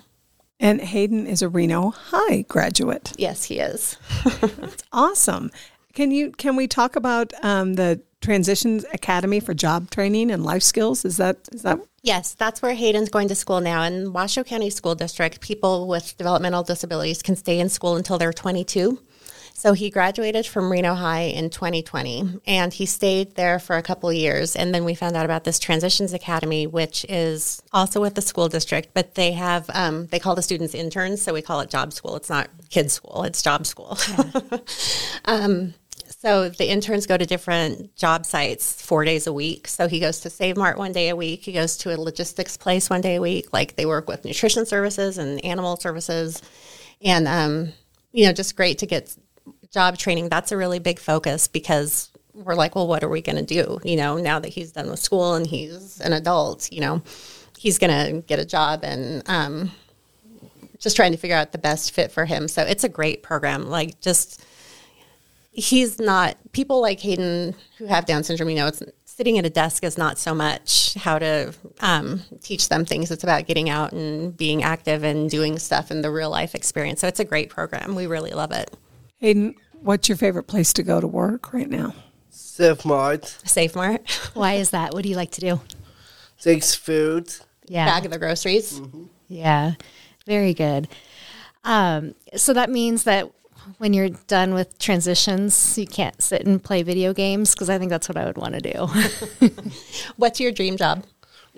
And 0.59 0.81
Hayden 0.81 1.25
is 1.25 1.41
a 1.41 1.49
Reno 1.49 1.91
High 1.91 2.43
graduate. 2.43 3.13
Yes, 3.17 3.45
he 3.45 3.59
is. 3.59 3.97
That's 4.23 4.83
awesome. 4.91 5.51
Can 5.93 6.11
you 6.11 6.31
can 6.31 6.55
we 6.55 6.67
talk 6.67 6.95
about 6.95 7.33
um, 7.43 7.75
the 7.75 8.01
Transitions 8.23 8.85
Academy 8.93 9.39
for 9.41 9.53
Job 9.53 9.91
Training 9.91 10.31
and 10.31 10.43
Life 10.45 10.63
Skills? 10.63 11.03
Is 11.03 11.17
that 11.17 11.37
is 11.51 11.61
that 11.63 11.79
Yes, 12.01 12.33
that's 12.33 12.61
where 12.61 12.73
Hayden's 12.73 13.09
going 13.09 13.27
to 13.29 13.35
school 13.35 13.61
now. 13.61 13.83
In 13.83 14.11
Washoe 14.11 14.43
County 14.43 14.69
School 14.69 14.95
District, 14.95 15.39
people 15.39 15.87
with 15.87 16.17
developmental 16.17 16.63
disabilities 16.63 17.21
can 17.21 17.35
stay 17.35 17.59
in 17.59 17.69
school 17.69 17.95
until 17.95 18.17
they're 18.17 18.33
22. 18.33 18.99
So 19.53 19.73
he 19.73 19.89
graduated 19.89 20.45
from 20.45 20.71
Reno 20.71 20.95
High 20.95 21.21
in 21.21 21.49
2020 21.49 22.41
and 22.47 22.73
he 22.73 22.85
stayed 22.85 23.35
there 23.35 23.59
for 23.59 23.77
a 23.77 23.83
couple 23.83 24.09
of 24.09 24.15
years. 24.15 24.55
And 24.55 24.73
then 24.73 24.83
we 24.83 24.95
found 24.95 25.15
out 25.15 25.23
about 25.25 25.43
this 25.43 25.59
Transitions 25.59 26.11
Academy, 26.11 26.67
which 26.67 27.05
is 27.07 27.61
also 27.71 28.01
with 28.01 28.15
the 28.15 28.21
school 28.21 28.49
district, 28.49 28.89
but 28.93 29.15
they 29.15 29.31
have, 29.31 29.69
um, 29.73 30.07
they 30.07 30.19
call 30.19 30.35
the 30.35 30.41
students 30.41 30.73
interns. 30.73 31.21
So 31.21 31.33
we 31.33 31.41
call 31.41 31.61
it 31.61 31.69
job 31.69 31.93
school. 31.93 32.15
It's 32.15 32.29
not 32.29 32.49
kids 32.69 32.93
school, 32.93 33.23
it's 33.23 33.41
job 33.41 33.65
school. 33.65 33.97
um, 35.25 35.73
so 36.23 36.47
the 36.47 36.71
interns 36.71 37.05
go 37.05 37.17
to 37.17 37.25
different 37.25 37.93
job 37.97 38.25
sites 38.25 38.81
four 38.81 39.03
days 39.03 39.27
a 39.27 39.33
week. 39.33 39.67
So 39.67 39.89
he 39.89 39.99
goes 39.99 40.21
to 40.21 40.29
Save 40.29 40.55
Mart 40.55 40.77
one 40.77 40.93
day 40.93 41.09
a 41.09 41.17
week. 41.17 41.43
He 41.43 41.51
goes 41.51 41.75
to 41.79 41.93
a 41.93 41.99
logistics 41.99 42.55
place 42.55 42.89
one 42.89 43.01
day 43.01 43.15
a 43.15 43.21
week. 43.21 43.51
Like 43.51 43.75
they 43.75 43.85
work 43.85 44.07
with 44.07 44.23
nutrition 44.23 44.65
services 44.65 45.17
and 45.17 45.43
animal 45.43 45.75
services, 45.75 46.41
and 47.01 47.27
um, 47.27 47.73
you 48.13 48.25
know, 48.25 48.31
just 48.31 48.55
great 48.55 48.77
to 48.77 48.85
get 48.85 49.13
job 49.73 49.97
training. 49.97 50.29
That's 50.29 50.53
a 50.53 50.57
really 50.57 50.79
big 50.79 50.97
focus 50.97 51.49
because 51.49 52.09
we're 52.33 52.55
like, 52.55 52.73
well, 52.73 52.87
what 52.87 53.03
are 53.03 53.09
we 53.09 53.21
going 53.21 53.35
to 53.35 53.43
do? 53.43 53.81
You 53.83 53.97
know, 53.97 54.15
now 54.15 54.39
that 54.39 54.47
he's 54.47 54.71
done 54.71 54.89
with 54.89 54.99
school 54.99 55.33
and 55.33 55.45
he's 55.45 55.99
an 55.99 56.13
adult, 56.13 56.71
you 56.71 56.79
know, 56.79 57.01
he's 57.57 57.77
going 57.77 57.91
to 57.91 58.21
get 58.21 58.39
a 58.39 58.45
job 58.45 58.79
and 58.83 59.23
um, 59.27 59.71
just 60.79 60.95
trying 60.95 61.11
to 61.11 61.17
figure 61.17 61.35
out 61.35 61.51
the 61.51 61.57
best 61.57 61.91
fit 61.91 62.13
for 62.13 62.23
him. 62.23 62.47
So 62.47 62.61
it's 62.61 62.85
a 62.85 62.89
great 62.89 63.23
program. 63.23 63.65
Like 63.67 63.99
just 63.99 64.41
he's 65.53 65.99
not 65.99 66.35
people 66.51 66.81
like 66.81 66.99
Hayden 66.99 67.55
who 67.77 67.85
have 67.85 68.05
Down 68.05 68.23
syndrome. 68.23 68.49
You 68.49 68.55
know, 68.55 68.67
it's 68.67 68.83
sitting 69.05 69.37
at 69.37 69.45
a 69.45 69.49
desk 69.49 69.83
is 69.83 69.97
not 69.97 70.17
so 70.17 70.33
much 70.33 70.95
how 70.95 71.19
to 71.19 71.53
um, 71.79 72.21
teach 72.41 72.69
them 72.69 72.83
things. 72.83 73.11
It's 73.11 73.23
about 73.23 73.45
getting 73.45 73.69
out 73.69 73.91
and 73.93 74.35
being 74.35 74.63
active 74.63 75.03
and 75.03 75.29
doing 75.29 75.59
stuff 75.59 75.91
in 75.91 76.01
the 76.01 76.09
real 76.09 76.31
life 76.31 76.55
experience. 76.55 76.99
So 76.99 77.07
it's 77.07 77.19
a 77.19 77.25
great 77.25 77.49
program. 77.49 77.95
We 77.95 78.07
really 78.07 78.31
love 78.31 78.51
it. 78.51 78.75
Hayden? 79.19 79.55
What's 79.81 80.09
your 80.09 80.17
favorite 80.17 80.43
place 80.43 80.73
to 80.73 80.83
go 80.83 80.99
to 80.99 81.07
work 81.07 81.53
right 81.53 81.69
now? 81.69 81.93
Safe 82.29 82.85
Mart. 82.85 83.25
Safe 83.45 83.75
Mart. 83.75 84.09
Why 84.33 84.53
is 84.53 84.71
that? 84.71 84.93
What 84.93 85.03
do 85.03 85.09
you 85.09 85.15
like 85.15 85.31
to 85.31 85.41
do? 85.41 85.61
Takes 86.41 86.73
food. 86.73 87.33
Yeah. 87.65 87.85
Bag 87.85 88.05
of 88.05 88.11
the 88.11 88.19
groceries. 88.19 88.81
Yeah. 89.27 89.73
Very 90.25 90.53
good. 90.53 90.87
Um, 91.63 92.15
so 92.35 92.53
that 92.53 92.69
means 92.69 93.03
that 93.03 93.31
when 93.77 93.93
you're 93.93 94.09
done 94.27 94.53
with 94.53 94.77
transitions, 94.79 95.77
you 95.77 95.87
can't 95.87 96.21
sit 96.21 96.45
and 96.45 96.63
play 96.63 96.83
video 96.83 97.13
games 97.13 97.53
because 97.53 97.69
I 97.69 97.77
think 97.77 97.89
that's 97.89 98.07
what 98.09 98.17
I 98.17 98.25
would 98.25 98.37
want 98.37 98.55
to 98.55 98.61
do. 98.61 99.49
What's 100.17 100.39
your 100.39 100.51
dream 100.51 100.77
job? 100.77 101.03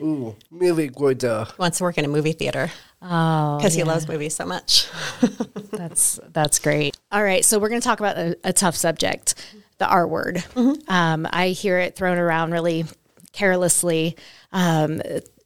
Ooh, 0.01 0.35
movie 0.51 0.89
quarter. 0.89 1.45
He 1.45 1.53
wants 1.57 1.77
to 1.77 1.83
work 1.85 1.97
in 1.97 2.03
a 2.03 2.09
movie 2.09 2.33
theater 2.33 2.69
oh, 3.01 3.57
because 3.57 3.73
he 3.73 3.83
loves 3.83 4.07
movies 4.07 4.35
so 4.35 4.45
much. 4.45 4.87
That's 5.71 6.19
that's 6.31 6.59
great. 6.59 6.95
All 7.11 7.23
right, 7.23 7.43
so 7.43 7.59
we're 7.59 7.69
going 7.69 7.81
to 7.81 7.85
talk 7.85 7.99
about 7.99 8.17
a, 8.17 8.37
a 8.43 8.53
tough 8.53 8.75
subject, 8.75 9.35
the 9.77 9.87
R 9.87 10.07
word. 10.07 10.43
Um, 10.87 11.27
I 11.29 11.49
hear 11.49 11.77
it 11.79 11.95
thrown 11.95 12.17
around 12.17 12.51
really 12.51 12.85
carelessly. 13.33 14.15
Um, 14.51 15.01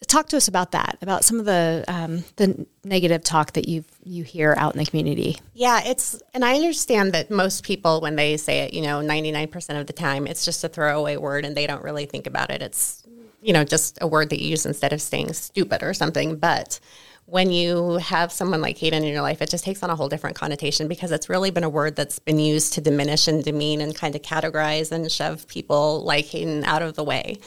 talk 0.09 0.27
to 0.29 0.37
us 0.37 0.47
about 0.49 0.71
that, 0.71 0.97
about 1.01 1.23
some 1.23 1.39
of 1.39 1.45
the 1.45 1.85
um, 1.87 2.23
the 2.35 2.65
negative 2.83 3.23
talk 3.23 3.53
that 3.53 3.69
you 3.69 3.85
you 4.03 4.23
hear 4.23 4.53
out 4.57 4.73
in 4.73 4.79
the 4.79 4.85
community. 4.85 5.37
Yeah, 5.53 5.81
it's, 5.85 6.21
and 6.33 6.43
I 6.43 6.55
understand 6.55 7.13
that 7.13 7.31
most 7.31 7.63
people, 7.63 8.01
when 8.01 8.15
they 8.15 8.35
say 8.37 8.59
it, 8.59 8.73
you 8.73 8.81
know, 8.81 8.99
99% 8.99 9.79
of 9.79 9.87
the 9.87 9.93
time, 9.93 10.27
it's 10.27 10.43
just 10.43 10.63
a 10.63 10.69
throwaway 10.69 11.15
word 11.15 11.45
and 11.45 11.55
they 11.55 11.67
don't 11.67 11.83
really 11.83 12.05
think 12.05 12.27
about 12.27 12.49
it. 12.49 12.61
It's, 12.61 13.03
you 13.41 13.53
know, 13.53 13.63
just 13.63 13.99
a 14.01 14.07
word 14.07 14.31
that 14.31 14.41
you 14.41 14.49
use 14.49 14.65
instead 14.65 14.91
of 14.91 15.01
saying 15.01 15.33
stupid 15.33 15.83
or 15.83 15.93
something. 15.93 16.37
But 16.37 16.79
when 17.25 17.51
you 17.51 17.97
have 17.97 18.31
someone 18.31 18.61
like 18.61 18.77
Hayden 18.79 19.03
in 19.03 19.13
your 19.13 19.21
life, 19.21 19.41
it 19.41 19.49
just 19.49 19.63
takes 19.63 19.83
on 19.83 19.91
a 19.91 19.95
whole 19.95 20.09
different 20.09 20.35
connotation 20.35 20.87
because 20.87 21.11
it's 21.11 21.29
really 21.29 21.51
been 21.51 21.63
a 21.63 21.69
word 21.69 21.95
that's 21.95 22.17
been 22.17 22.39
used 22.39 22.73
to 22.73 22.81
diminish 22.81 23.27
and 23.27 23.43
demean 23.43 23.81
and 23.81 23.95
kind 23.95 24.15
of 24.15 24.23
categorize 24.23 24.91
and 24.91 25.11
shove 25.11 25.47
people 25.47 26.03
like 26.03 26.25
Hayden 26.25 26.63
out 26.63 26.81
of 26.81 26.95
the 26.95 27.03
way. 27.03 27.37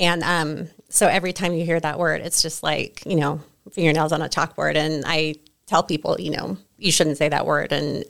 And 0.00 0.22
um, 0.24 0.68
so 0.88 1.06
every 1.06 1.32
time 1.34 1.52
you 1.52 1.64
hear 1.64 1.78
that 1.78 1.98
word, 1.98 2.22
it's 2.22 2.40
just 2.40 2.62
like, 2.62 3.04
you 3.04 3.16
know, 3.16 3.40
fingernails 3.70 4.12
on 4.12 4.22
a 4.22 4.28
chalkboard. 4.28 4.74
And 4.74 5.04
I 5.06 5.34
tell 5.66 5.82
people, 5.82 6.18
you 6.18 6.30
know, 6.30 6.56
you 6.78 6.90
shouldn't 6.90 7.18
say 7.18 7.28
that 7.28 7.46
word. 7.46 7.70
And 7.70 8.04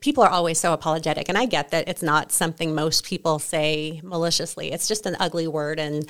people 0.00 0.22
are 0.22 0.30
always 0.30 0.60
so 0.60 0.74
apologetic. 0.74 1.30
And 1.30 1.38
I 1.38 1.46
get 1.46 1.70
that 1.70 1.88
it's 1.88 2.02
not 2.02 2.30
something 2.30 2.74
most 2.74 3.04
people 3.04 3.38
say 3.38 4.00
maliciously, 4.04 4.70
it's 4.70 4.86
just 4.86 5.06
an 5.06 5.16
ugly 5.18 5.48
word. 5.48 5.80
And, 5.80 6.06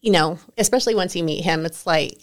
you 0.00 0.10
know, 0.10 0.38
especially 0.56 0.94
once 0.94 1.14
you 1.14 1.22
meet 1.22 1.44
him, 1.44 1.66
it's 1.66 1.86
like 1.86 2.20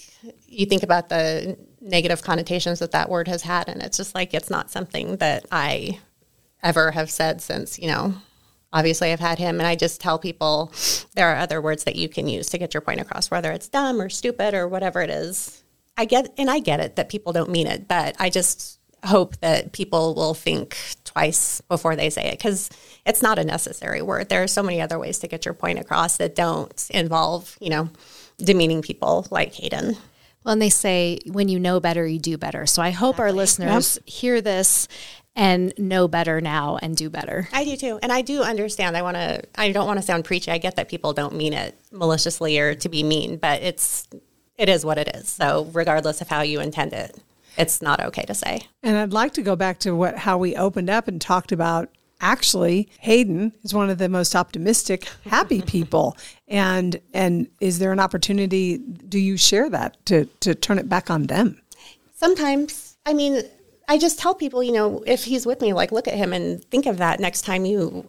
you 0.47 0.65
think 0.65 0.81
about 0.81 1.09
the 1.09 1.57
negative 1.79 2.23
connotations 2.23 2.79
that 2.79 2.91
that 2.91 3.09
word 3.09 3.27
has 3.27 3.43
had. 3.43 3.69
And 3.69 3.83
it's 3.83 3.97
just 3.97 4.15
like, 4.15 4.33
it's 4.33 4.49
not 4.49 4.71
something 4.71 5.17
that 5.17 5.45
I 5.51 5.99
ever 6.63 6.91
have 6.91 7.09
said 7.09 7.39
since, 7.39 7.77
you 7.77 7.87
know, 7.87 8.15
obviously 8.71 9.11
I've 9.11 9.19
had 9.19 9.39
him 9.39 9.59
and 9.59 9.67
I 9.67 9.75
just 9.75 10.01
tell 10.01 10.19
people 10.19 10.71
there 11.15 11.27
are 11.27 11.37
other 11.37 11.61
words 11.61 11.83
that 11.85 11.95
you 11.95 12.09
can 12.09 12.27
use 12.27 12.49
to 12.49 12.57
get 12.57 12.73
your 12.73 12.81
point 12.81 13.01
across, 13.01 13.31
whether 13.31 13.51
it's 13.51 13.67
dumb 13.67 14.01
or 14.01 14.09
stupid 14.09 14.53
or 14.53 14.67
whatever 14.67 15.01
it 15.01 15.09
is. 15.09 15.63
I 15.97 16.05
get, 16.05 16.33
and 16.37 16.49
I 16.49 16.59
get 16.59 16.79
it 16.79 16.95
that 16.95 17.09
people 17.09 17.33
don't 17.33 17.49
mean 17.49 17.67
it, 17.67 17.87
but 17.87 18.15
I 18.19 18.29
just 18.29 18.79
hope 19.05 19.37
that 19.37 19.71
people 19.71 20.13
will 20.13 20.33
think 20.33 20.77
twice 21.03 21.61
before 21.61 21.95
they 21.95 22.09
say 22.09 22.25
it 22.25 22.37
because 22.37 22.69
it's 23.05 23.21
not 23.21 23.39
a 23.39 23.43
necessary 23.43 24.01
word. 24.01 24.29
There 24.29 24.43
are 24.43 24.47
so 24.47 24.63
many 24.63 24.81
other 24.81 24.99
ways 24.99 25.19
to 25.19 25.27
get 25.27 25.45
your 25.45 25.53
point 25.53 25.79
across 25.79 26.17
that 26.17 26.35
don't 26.35 26.87
involve, 26.91 27.57
you 27.59 27.69
know, 27.69 27.89
demeaning 28.37 28.81
people 28.81 29.27
like 29.31 29.53
Hayden. 29.55 29.97
Well, 30.43 30.53
and 30.53 30.61
they 30.61 30.69
say 30.69 31.19
when 31.25 31.49
you 31.49 31.59
know 31.59 31.79
better, 31.79 32.05
you 32.07 32.19
do 32.19 32.37
better. 32.37 32.65
So 32.65 32.81
I 32.81 32.91
hope 32.91 33.19
our 33.19 33.31
listeners 33.31 33.99
hear 34.05 34.41
this 34.41 34.87
and 35.39 35.73
know 35.77 36.05
better 36.05 36.41
now 36.41 36.77
and 36.81 36.97
do 36.97 37.09
better. 37.09 37.47
I 37.53 37.63
do 37.63 37.77
too. 37.77 37.97
And 38.03 38.11
I 38.11 38.21
do 38.21 38.43
understand. 38.43 38.97
I 38.97 39.01
want 39.01 39.15
to, 39.15 39.41
I 39.55 39.71
don't 39.71 39.87
want 39.87 39.97
to 39.97 40.05
sound 40.05 40.25
preachy. 40.25 40.51
I 40.51 40.57
get 40.57 40.75
that 40.75 40.89
people 40.89 41.13
don't 41.13 41.33
mean 41.33 41.53
it 41.53 41.79
maliciously 41.93 42.59
or 42.59 42.75
to 42.75 42.89
be 42.89 43.03
mean, 43.03 43.37
but 43.37 43.61
it's, 43.61 44.09
it 44.57 44.67
is 44.67 44.85
what 44.85 44.97
it 44.97 45.15
is. 45.15 45.29
So 45.29 45.69
regardless 45.71 46.19
of 46.19 46.27
how 46.27 46.41
you 46.41 46.59
intend 46.59 46.91
it, 46.91 47.17
it's 47.57 47.81
not 47.81 48.01
okay 48.01 48.23
to 48.23 48.33
say. 48.35 48.63
And 48.83 48.97
I'd 48.97 49.13
like 49.13 49.31
to 49.33 49.41
go 49.41 49.55
back 49.55 49.79
to 49.79 49.95
what 49.95 50.17
how 50.17 50.37
we 50.37 50.57
opened 50.57 50.89
up 50.89 51.07
and 51.07 51.19
talked 51.19 51.53
about 51.53 51.89
actually 52.21 52.89
Hayden 52.99 53.53
is 53.63 53.73
one 53.73 53.89
of 53.89 53.97
the 53.97 54.09
most 54.09 54.35
optimistic, 54.35 55.07
happy 55.25 55.61
people. 55.65 56.17
And 56.47 56.99
and 57.13 57.47
is 57.59 57.79
there 57.79 57.91
an 57.91 57.99
opportunity 57.99 58.77
do 58.77 59.17
you 59.19 59.35
share 59.35 59.69
that 59.69 60.05
to 60.05 60.25
to 60.41 60.53
turn 60.53 60.79
it 60.79 60.87
back 60.87 61.09
on 61.09 61.23
them? 61.23 61.61
Sometimes, 62.13 62.97
I 63.05 63.13
mean, 63.13 63.41
I 63.89 63.97
just 63.97 64.19
tell 64.19 64.35
people, 64.35 64.61
you 64.61 64.71
know, 64.71 65.03
if 65.07 65.23
he's 65.23 65.47
with 65.47 65.61
me, 65.61 65.73
like 65.73 65.91
look 65.91 66.07
at 66.07 66.13
him 66.13 66.31
and 66.31 66.63
think 66.65 66.85
of 66.85 66.97
that 66.97 67.19
next 67.19 67.41
time 67.41 67.65
you 67.65 68.07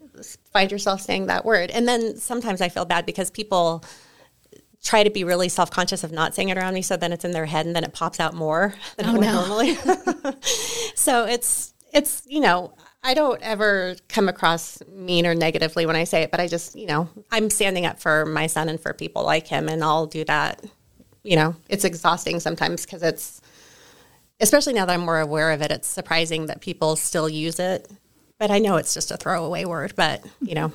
find 0.52 0.70
yourself 0.70 1.00
saying 1.00 1.26
that 1.26 1.46
word. 1.46 1.70
And 1.70 1.88
then 1.88 2.18
sometimes 2.18 2.60
I 2.60 2.68
feel 2.68 2.84
bad 2.84 3.06
because 3.06 3.30
people 3.30 3.82
try 4.82 5.02
to 5.02 5.10
be 5.10 5.24
really 5.24 5.48
self-conscious 5.48 6.04
of 6.04 6.12
not 6.12 6.34
saying 6.34 6.50
it 6.50 6.58
around 6.58 6.74
me 6.74 6.82
so 6.82 6.98
then 6.98 7.12
it's 7.12 7.24
in 7.24 7.32
their 7.32 7.46
head 7.46 7.64
and 7.64 7.74
then 7.74 7.82
it 7.82 7.94
pops 7.94 8.20
out 8.20 8.34
more 8.34 8.74
than 8.96 9.06
it 9.06 9.08
oh, 9.08 9.12
would 9.12 9.26
normally. 9.26 9.78
So 10.94 11.24
it's 11.24 11.72
it's 11.92 12.22
you 12.26 12.40
know 12.40 12.72
i 13.02 13.14
don't 13.14 13.40
ever 13.42 13.96
come 14.08 14.28
across 14.28 14.80
mean 14.86 15.26
or 15.26 15.34
negatively 15.34 15.86
when 15.86 15.96
i 15.96 16.04
say 16.04 16.22
it 16.22 16.30
but 16.30 16.38
i 16.38 16.46
just 16.46 16.76
you 16.76 16.86
know 16.86 17.08
i'm 17.32 17.50
standing 17.50 17.84
up 17.84 17.98
for 17.98 18.26
my 18.26 18.46
son 18.46 18.68
and 18.68 18.78
for 18.78 18.92
people 18.92 19.24
like 19.24 19.46
him 19.46 19.68
and 19.68 19.82
i'll 19.82 20.06
do 20.06 20.24
that. 20.24 20.64
You 21.22 21.36
know 21.36 21.56
it's 21.68 21.84
exhausting 21.84 22.38
sometimes 22.38 22.84
because 22.84 23.02
it's 23.02 23.40
especially 24.40 24.72
now 24.72 24.84
that 24.86 24.94
i'm 24.94 25.00
more 25.00 25.20
aware 25.20 25.50
of 25.50 25.62
it 25.62 25.70
it's 25.70 25.88
surprising 25.88 26.46
that 26.46 26.60
people 26.60 26.96
still 26.96 27.28
use 27.28 27.58
it 27.58 27.90
but 28.38 28.50
i 28.50 28.58
know 28.58 28.76
it's 28.76 28.94
just 28.94 29.10
a 29.10 29.16
throwaway 29.16 29.64
word 29.64 29.92
but 29.96 30.24
you 30.40 30.54
know 30.54 30.72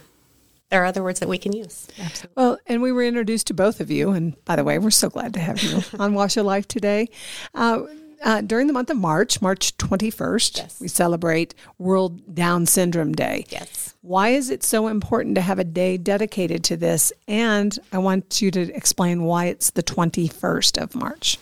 there 0.69 0.81
are 0.81 0.85
other 0.87 1.03
words 1.03 1.19
that 1.19 1.29
we 1.29 1.37
can 1.37 1.53
use. 1.53 1.87
Absolutely. 1.99 2.33
Well, 2.35 2.57
and 2.65 2.81
we 2.81 2.91
were 2.91 3.03
introduced 3.03 3.45
to 3.47 3.53
both 3.53 3.79
of 3.79 3.91
you. 3.91 4.09
And 4.09 4.35
by 4.45 4.55
the 4.55 4.63
way, 4.63 4.79
we're 4.79 4.89
so 4.89 5.11
glad 5.11 5.35
to 5.35 5.39
have 5.39 5.61
you 5.61 5.83
on 5.99 6.15
Washoe 6.15 6.41
Life 6.41 6.67
today. 6.67 7.07
Uh, 7.53 7.83
uh, 8.23 8.41
during 8.41 8.65
the 8.65 8.73
month 8.73 8.89
of 8.89 8.97
March, 8.97 9.43
March 9.43 9.77
21st, 9.77 10.57
Yes. 10.57 10.81
we 10.81 10.87
celebrate 10.87 11.53
World 11.77 12.33
Down 12.33 12.65
Syndrome 12.65 13.13
Day. 13.13 13.45
Yes. 13.49 13.93
Why 14.01 14.29
is 14.29 14.49
it 14.49 14.63
so 14.63 14.87
important 14.87 15.35
to 15.35 15.41
have 15.41 15.59
a 15.59 15.63
day 15.63 15.97
dedicated 15.97 16.63
to 16.65 16.77
this? 16.77 17.13
And 17.27 17.77
I 17.93 17.99
want 17.99 18.41
you 18.41 18.49
to 18.49 18.61
explain 18.75 19.21
why 19.23 19.45
it's 19.45 19.69
the 19.69 19.83
21st 19.83 20.81
of 20.81 20.95
March. 20.95 21.37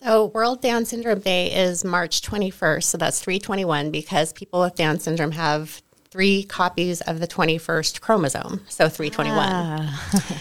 So, 0.00 0.26
World 0.26 0.62
Down 0.62 0.84
Syndrome 0.84 1.18
Day 1.18 1.52
is 1.52 1.84
March 1.84 2.22
21st. 2.22 2.84
So, 2.84 2.98
that's 2.98 3.18
321 3.18 3.90
because 3.90 4.32
people 4.32 4.60
with 4.60 4.76
Down 4.76 5.00
syndrome 5.00 5.32
have 5.32 5.82
three 6.10 6.44
copies 6.44 7.00
of 7.00 7.18
the 7.18 7.26
21st 7.26 8.00
chromosome, 8.00 8.64
so 8.68 8.88
321. 8.88 9.88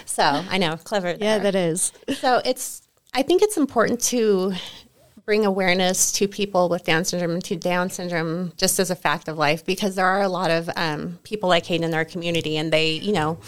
so 0.05 0.23
I 0.23 0.59
know, 0.59 0.77
clever. 0.77 1.15
Yeah, 1.19 1.39
that 1.39 1.55
is. 1.55 1.91
So 2.19 2.39
it's, 2.45 2.83
I 3.15 3.23
think 3.23 3.41
it's 3.41 3.57
important 3.57 3.99
to 4.05 4.53
bring 5.25 5.43
awareness 5.43 6.11
to 6.13 6.27
people 6.27 6.69
with 6.69 6.85
Down 6.85 7.03
syndrome 7.03 7.31
and 7.31 7.43
to 7.45 7.55
Down 7.55 7.89
syndrome 7.89 8.53
just 8.57 8.79
as 8.79 8.91
a 8.91 8.95
fact 8.95 9.27
of 9.27 9.39
life 9.39 9.65
because 9.65 9.95
there 9.95 10.05
are 10.05 10.21
a 10.21 10.29
lot 10.29 10.51
of 10.51 10.69
um, 10.75 11.17
people 11.23 11.49
like 11.49 11.65
Hayden 11.65 11.83
in 11.83 11.95
our 11.95 12.05
community 12.05 12.57
and 12.57 12.71
they, 12.71 12.91
you 12.91 13.11
know, 13.11 13.39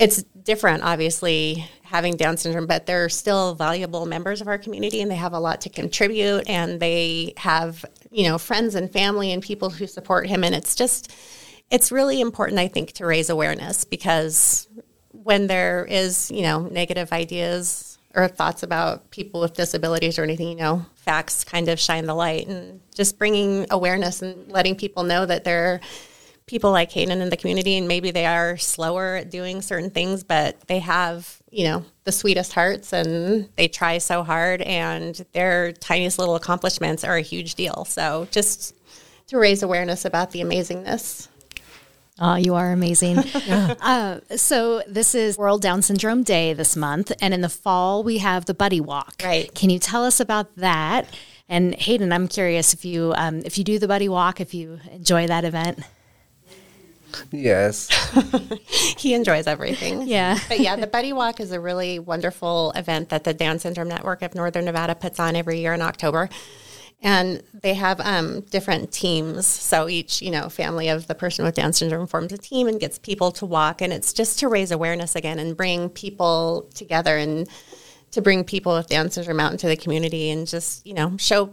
it's 0.00 0.22
different, 0.22 0.82
obviously, 0.82 1.68
having 1.82 2.16
Down 2.16 2.38
syndrome, 2.38 2.66
but 2.66 2.86
they're 2.86 3.10
still 3.10 3.54
valuable 3.54 4.06
members 4.06 4.40
of 4.40 4.48
our 4.48 4.56
community 4.56 5.02
and 5.02 5.10
they 5.10 5.16
have 5.16 5.34
a 5.34 5.38
lot 5.38 5.60
to 5.60 5.68
contribute 5.68 6.48
and 6.48 6.80
they 6.80 7.34
have, 7.36 7.84
you 8.10 8.24
know, 8.24 8.38
friends 8.38 8.74
and 8.74 8.90
family 8.90 9.30
and 9.30 9.42
people 9.42 9.68
who 9.68 9.86
support 9.86 10.26
him. 10.26 10.42
And 10.42 10.54
it's 10.54 10.74
just, 10.74 11.12
it's 11.70 11.92
really 11.92 12.20
important, 12.20 12.58
I 12.58 12.68
think, 12.68 12.92
to 12.92 13.06
raise 13.06 13.28
awareness 13.28 13.84
because 13.84 14.68
when 15.10 15.48
there 15.48 15.84
is, 15.84 16.30
you 16.30 16.42
know, 16.42 16.62
negative 16.62 17.12
ideas 17.12 17.98
or 18.14 18.26
thoughts 18.26 18.62
about 18.62 19.10
people 19.10 19.40
with 19.40 19.54
disabilities 19.54 20.18
or 20.18 20.22
anything, 20.22 20.48
you 20.48 20.56
know, 20.56 20.86
facts 20.94 21.44
kind 21.44 21.68
of 21.68 21.78
shine 21.78 22.06
the 22.06 22.14
light 22.14 22.48
and 22.48 22.80
just 22.94 23.18
bringing 23.18 23.66
awareness 23.70 24.22
and 24.22 24.50
letting 24.50 24.76
people 24.76 25.02
know 25.02 25.26
that 25.26 25.44
there 25.44 25.74
are 25.74 25.80
people 26.50 26.72
like 26.72 26.90
Hayden 26.90 27.22
in 27.22 27.30
the 27.30 27.36
community 27.36 27.78
and 27.78 27.86
maybe 27.86 28.10
they 28.10 28.26
are 28.26 28.56
slower 28.56 29.14
at 29.14 29.30
doing 29.30 29.62
certain 29.62 29.88
things, 29.88 30.24
but 30.24 30.60
they 30.66 30.80
have, 30.80 31.40
you 31.48 31.62
know, 31.62 31.84
the 32.02 32.10
sweetest 32.10 32.52
hearts 32.52 32.92
and 32.92 33.48
they 33.56 33.68
try 33.68 33.98
so 33.98 34.24
hard 34.24 34.60
and 34.62 35.24
their 35.32 35.70
tiniest 35.70 36.18
little 36.18 36.34
accomplishments 36.34 37.04
are 37.04 37.16
a 37.16 37.22
huge 37.22 37.54
deal. 37.54 37.84
So 37.84 38.26
just 38.32 38.74
to 39.28 39.38
raise 39.38 39.62
awareness 39.62 40.04
about 40.04 40.32
the 40.32 40.40
amazingness. 40.40 41.28
Oh, 42.18 42.34
you 42.34 42.56
are 42.56 42.72
amazing. 42.72 43.18
uh, 43.48 44.20
so, 44.36 44.82
this 44.86 45.14
is 45.14 45.38
World 45.38 45.62
Down 45.62 45.80
Syndrome 45.80 46.22
Day 46.22 46.52
this 46.52 46.76
month. 46.76 47.12
And 47.22 47.32
in 47.32 47.40
the 47.40 47.48
fall, 47.48 48.02
we 48.02 48.18
have 48.18 48.44
the 48.44 48.52
Buddy 48.52 48.78
Walk. 48.78 49.14
Right. 49.24 49.54
Can 49.54 49.70
you 49.70 49.78
tell 49.78 50.04
us 50.04 50.20
about 50.20 50.54
that? 50.56 51.08
And 51.48 51.74
Hayden, 51.76 52.12
I'm 52.12 52.28
curious 52.28 52.74
if 52.74 52.84
you 52.84 53.14
um, 53.16 53.40
if 53.46 53.56
you 53.56 53.64
do 53.64 53.78
the 53.78 53.88
Buddy 53.88 54.08
Walk, 54.08 54.38
if 54.38 54.52
you 54.52 54.80
enjoy 54.92 55.28
that 55.28 55.46
event. 55.46 55.78
Yes. 57.30 57.88
He 59.00 59.14
enjoys 59.14 59.46
everything. 59.46 60.02
Yeah. 60.10 60.38
But 60.48 60.60
yeah, 60.60 60.76
the 60.76 60.86
Buddy 60.86 61.12
Walk 61.12 61.40
is 61.40 61.52
a 61.52 61.60
really 61.60 61.98
wonderful 61.98 62.72
event 62.74 63.08
that 63.10 63.24
the 63.24 63.32
Down 63.32 63.58
Syndrome 63.58 63.88
Network 63.88 64.22
of 64.22 64.34
Northern 64.34 64.64
Nevada 64.64 64.94
puts 64.94 65.18
on 65.18 65.36
every 65.36 65.60
year 65.60 65.72
in 65.72 65.80
October. 65.80 66.28
And 67.02 67.42
they 67.54 67.74
have 67.74 67.98
um, 68.00 68.40
different 68.42 68.92
teams. 68.92 69.46
So 69.46 69.88
each, 69.88 70.20
you 70.20 70.30
know, 70.30 70.48
family 70.50 70.88
of 70.88 71.06
the 71.06 71.14
person 71.14 71.44
with 71.44 71.54
Down 71.54 71.72
syndrome 71.72 72.06
forms 72.06 72.32
a 72.32 72.38
team 72.38 72.66
and 72.66 72.78
gets 72.78 72.98
people 72.98 73.30
to 73.32 73.46
walk. 73.46 73.80
And 73.80 73.92
it's 73.92 74.12
just 74.12 74.38
to 74.40 74.48
raise 74.48 74.70
awareness 74.70 75.16
again 75.16 75.38
and 75.38 75.56
bring 75.56 75.88
people 75.88 76.68
together 76.74 77.16
and 77.16 77.48
to 78.10 78.20
bring 78.20 78.44
people 78.44 78.74
with 78.74 78.88
Down 78.88 79.10
syndrome 79.10 79.40
out 79.40 79.52
into 79.52 79.66
the 79.66 79.76
community 79.76 80.30
and 80.30 80.46
just, 80.46 80.86
you 80.86 80.92
know, 80.92 81.16
show. 81.16 81.52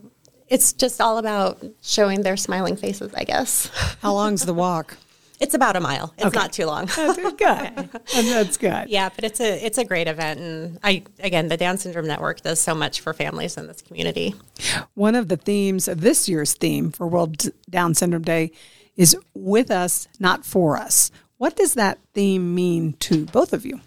It's 0.49 0.73
just 0.73 0.99
all 0.99 1.17
about 1.17 1.63
showing 1.81 2.23
their 2.23 2.37
smiling 2.37 2.75
faces, 2.75 3.13
I 3.13 3.23
guess. 3.23 3.69
How 4.01 4.13
long's 4.13 4.45
the 4.45 4.53
walk? 4.53 4.97
It's 5.39 5.53
about 5.53 5.75
a 5.75 5.79
mile. 5.79 6.13
It's 6.17 6.33
not 6.33 6.51
too 6.51 6.65
long. 6.65 6.87
That's 6.87 7.17
good. 7.17 7.37
That's 8.13 8.57
good. 8.57 8.89
Yeah, 8.89 9.09
but 9.15 9.23
it's 9.23 9.39
a 9.39 9.65
it's 9.65 9.77
a 9.77 9.85
great 9.85 10.07
event, 10.07 10.39
and 10.39 10.79
I 10.83 11.03
again 11.19 11.47
the 11.47 11.57
Down 11.57 11.77
Syndrome 11.77 12.07
Network 12.07 12.41
does 12.41 12.59
so 12.59 12.73
much 12.73 13.01
for 13.01 13.13
families 13.13 13.57
in 13.57 13.67
this 13.67 13.81
community. 13.81 14.33
One 14.95 15.15
of 15.15 15.27
the 15.27 15.37
themes 15.37 15.87
of 15.87 16.01
this 16.01 16.27
year's 16.27 16.53
theme 16.53 16.91
for 16.91 17.07
World 17.07 17.49
Down 17.69 17.93
Syndrome 17.93 18.23
Day 18.23 18.51
is 18.95 19.15
with 19.35 19.69
us, 19.69 20.07
not 20.19 20.43
for 20.43 20.75
us. 20.75 21.11
What 21.37 21.55
does 21.55 21.75
that 21.75 21.99
theme 22.15 22.55
mean 22.55 22.93
to 22.93 23.25
both 23.25 23.53
of 23.53 23.63
you? 23.65 23.79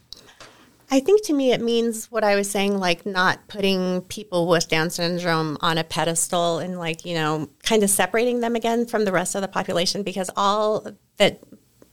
I 0.92 0.98
think 0.98 1.24
to 1.26 1.32
me 1.32 1.52
it 1.52 1.60
means 1.60 2.10
what 2.10 2.24
I 2.24 2.34
was 2.34 2.50
saying, 2.50 2.78
like 2.78 3.06
not 3.06 3.46
putting 3.46 4.02
people 4.02 4.48
with 4.48 4.68
Down 4.68 4.90
syndrome 4.90 5.56
on 5.60 5.78
a 5.78 5.84
pedestal 5.84 6.58
and 6.58 6.78
like 6.78 7.04
you 7.04 7.14
know 7.14 7.48
kind 7.62 7.82
of 7.82 7.90
separating 7.90 8.40
them 8.40 8.56
again 8.56 8.86
from 8.86 9.04
the 9.04 9.12
rest 9.12 9.34
of 9.34 9.42
the 9.42 9.48
population 9.48 10.02
because 10.02 10.30
all 10.36 10.86
that 11.18 11.40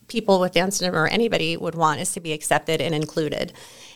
people 0.08 0.39
with 0.39 0.54
Down 0.54 0.71
syndrome 0.71 1.04
or 1.04 1.08
anybody 1.08 1.58
would 1.58 1.76
want 1.76 2.00
is 2.00 2.13
to 2.13 2.19
be 2.19 2.34
accepted 2.34 2.82
and 2.82 2.95
included. 2.95 3.54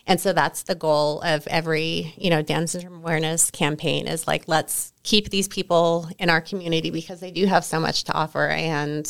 And 0.08 0.20
so 0.20 0.34
that's 0.34 0.64
the 0.64 0.76
goal 0.76 1.22
of 1.22 1.48
every, 1.48 2.14
you 2.18 2.30
know, 2.30 2.42
Down 2.42 2.68
syndrome 2.68 2.98
awareness 2.98 3.50
campaign 3.50 4.08
is 4.08 4.28
like 4.28 4.44
let's 4.48 4.94
keep 5.04 5.30
these 5.30 5.48
people 5.48 6.10
in 6.20 6.30
our 6.30 6.42
community 6.42 6.92
because 6.92 7.20
they 7.20 7.32
do 7.32 7.48
have 7.48 7.66
so 7.66 7.80
much 7.80 8.04
to 8.06 8.14
offer 8.14 8.50
and 8.50 9.06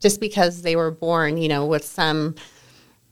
just 0.00 0.20
because 0.20 0.62
they 0.62 0.76
were 0.76 0.90
born, 0.90 1.36
you 1.36 1.48
know, 1.48 1.66
with 1.66 1.84
some 1.84 2.36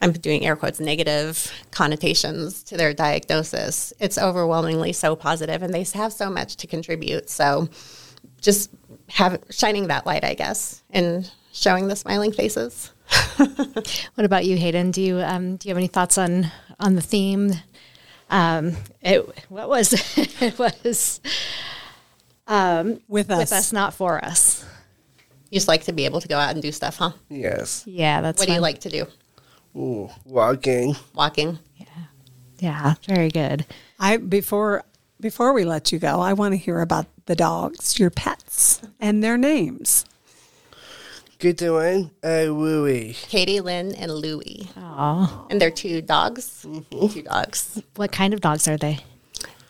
I'm 0.04 0.12
doing 0.12 0.44
air 0.44 0.54
quotes 0.54 0.80
negative 0.80 1.50
connotations 1.70 2.62
to 2.64 2.76
their 2.76 2.92
diagnosis. 2.92 3.94
It's 3.98 4.18
overwhelmingly 4.18 4.92
so 4.92 5.16
positive 5.16 5.62
and 5.62 5.72
they 5.72 5.82
have 5.98 6.12
so 6.12 6.28
much 6.28 6.56
to 6.56 6.66
contribute. 6.66 7.30
So 7.30 7.70
just 8.42 8.68
have 9.08 9.42
shining 9.50 9.86
that 9.86 10.04
light, 10.04 10.22
I 10.22 10.34
guess, 10.34 10.82
and 10.90 11.30
showing 11.54 11.88
the 11.88 11.96
smiling 11.96 12.32
faces. 12.32 12.92
What 14.14 14.24
about 14.24 14.44
you, 14.44 14.56
Hayden? 14.56 14.90
Do 14.90 15.00
you 15.02 15.18
um, 15.20 15.56
do 15.56 15.68
you 15.68 15.70
have 15.70 15.78
any 15.78 15.88
thoughts 15.88 16.18
on 16.18 16.50
on 16.78 16.94
the 16.94 17.02
theme? 17.02 17.52
Um, 18.30 18.76
it, 19.02 19.26
what 19.48 19.68
was 19.68 19.92
it 20.40 20.58
was 20.58 21.20
With 22.46 22.50
us. 22.50 22.98
with 23.08 23.30
us, 23.30 23.72
not 23.72 23.94
for 23.94 24.24
us. 24.24 24.64
You 25.50 25.56
just 25.56 25.68
like 25.68 25.84
to 25.84 25.92
be 25.92 26.04
able 26.04 26.20
to 26.20 26.28
go 26.28 26.38
out 26.38 26.50
and 26.52 26.62
do 26.62 26.72
stuff, 26.72 26.96
huh? 26.96 27.12
Yes. 27.28 27.84
Yeah, 27.86 28.20
that's 28.20 28.38
What 28.38 28.48
do 28.48 28.54
you 28.54 28.60
like 28.60 28.80
to 28.80 28.90
do? 28.90 29.06
Ooh, 29.76 30.08
walking. 30.24 30.94
Walking. 31.14 31.58
Yeah, 31.76 31.86
Yeah. 32.58 32.94
very 33.06 33.28
good. 33.30 33.66
I 33.98 34.16
before 34.18 34.84
before 35.20 35.52
we 35.52 35.64
let 35.64 35.90
you 35.92 35.98
go, 35.98 36.20
I 36.20 36.32
want 36.32 36.52
to 36.52 36.56
hear 36.58 36.80
about 36.80 37.06
the 37.26 37.34
dogs, 37.34 37.98
your 37.98 38.10
pets, 38.10 38.82
and 39.00 39.22
their 39.22 39.36
names. 39.38 40.04
Good 41.38 41.56
doing. 41.56 42.10
Uh, 42.22 42.44
Louie. 42.44 43.14
Katie, 43.14 43.60
Lynn, 43.60 43.94
and 43.94 44.12
Louie. 44.12 44.68
Oh, 44.76 45.46
And 45.50 45.60
they're 45.60 45.70
two 45.70 46.00
dogs. 46.00 46.64
Two 46.90 47.22
dogs. 47.22 47.82
what 47.96 48.12
kind 48.12 48.32
of 48.32 48.40
dogs 48.40 48.68
are 48.68 48.76
they? 48.76 49.00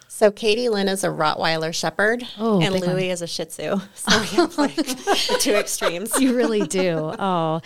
So 0.07 0.31
Katie 0.31 0.69
Lynn 0.69 0.87
is 0.89 1.03
a 1.03 1.09
Rottweiler 1.09 1.75
Shepherd, 1.75 2.23
Oh, 2.39 2.61
and 2.61 2.75
big 2.75 2.85
one. 2.85 2.95
Louie 2.95 3.11
is 3.11 3.23
a 3.23 3.27
Shih 3.27 3.47
Tzu. 3.47 3.81
So 3.95 4.21
we 4.21 4.27
have 4.29 4.57
like 4.59 4.77
the 4.77 5.37
two 5.41 5.55
extremes. 5.55 6.13
You 6.21 6.37
really 6.37 6.67
do. 6.67 7.13
Oh, 7.19 7.61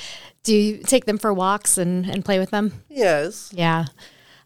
do 0.48 0.56
you 0.56 0.78
take 0.78 1.04
them 1.04 1.18
for 1.18 1.34
walks 1.34 1.76
and, 1.76 2.06
and 2.08 2.24
play 2.24 2.38
with 2.38 2.48
them? 2.50 2.72
Yes. 2.88 3.50
Yeah. 3.52 3.84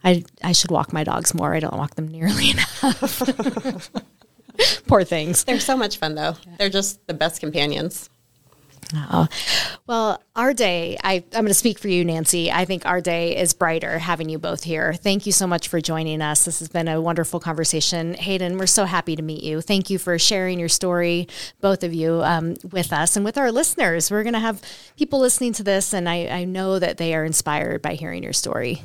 I 0.03 0.25
I 0.43 0.51
should 0.51 0.73
walk 0.73 0.93
my 0.93 1.05
dogs 1.05 1.33
more. 1.33 1.55
I 1.55 1.61
don't 1.61 1.77
walk 1.77 1.95
them 1.95 2.09
nearly 2.09 2.51
enough. 2.55 3.23
Poor 4.88 5.05
things. 5.05 5.45
They're 5.45 5.61
so 5.61 5.77
much 5.77 5.99
fun, 5.99 6.17
though. 6.17 6.35
They're 6.59 6.69
just 6.69 7.07
the 7.07 7.15
best 7.15 7.41
companions. 7.41 8.11
Oh. 8.94 9.28
Well, 9.87 10.22
our 10.37 10.52
day, 10.55 10.98
I, 11.02 11.14
I'm 11.14 11.31
going 11.31 11.46
to 11.46 11.55
speak 11.55 11.78
for 11.78 11.88
you, 11.88 12.05
Nancy. 12.05 12.50
I 12.50 12.64
think 12.64 12.87
our 12.87 13.00
day 13.00 13.37
is 13.37 13.55
brighter 13.55 13.98
having 13.98 14.28
you 14.28 14.38
both 14.38 14.62
here. 14.62 14.92
Thank 14.94 15.26
you 15.26 15.33
so 15.33 15.46
much 15.46 15.68
for 15.68 15.81
joining 15.81 16.22
us. 16.22 16.44
This 16.44 16.59
has 16.61 16.68
been 16.68 16.88
a 16.88 17.00
wonderful 17.00 17.40
conversation. 17.40 18.14
Hayden, 18.14 18.59
we're 18.59 18.66
so 18.66 18.85
happy 18.85 19.16
to 19.16 19.22
meet 19.22 19.42
you. 19.42 19.61
Thank 19.61 19.90
you 19.90 19.98
for 19.98 20.18
sharing 20.18 20.59
your 20.59 20.68
story, 20.68 21.28
both 21.61 21.83
of 21.85 21.92
you, 21.94 22.22
um, 22.22 22.57
with 22.70 22.92
us 22.92 23.16
and 23.16 23.24
with 23.24 23.38
our 23.38 23.50
listeners. 23.50 24.11
We're 24.11 24.22
going 24.22 24.35
to 24.35 24.40
have 24.40 24.62
people 24.96 25.20
listening 25.20 25.52
to 25.55 25.62
this, 25.62 25.92
and 25.92 26.09
I, 26.09 26.26
I 26.26 26.44
know 26.44 26.78
that 26.78 26.98
they 26.98 27.14
are 27.14 27.24
inspired 27.24 27.83
by 27.83 27.94
hearing 27.94 28.22
your 28.22 28.33
story. 28.33 28.83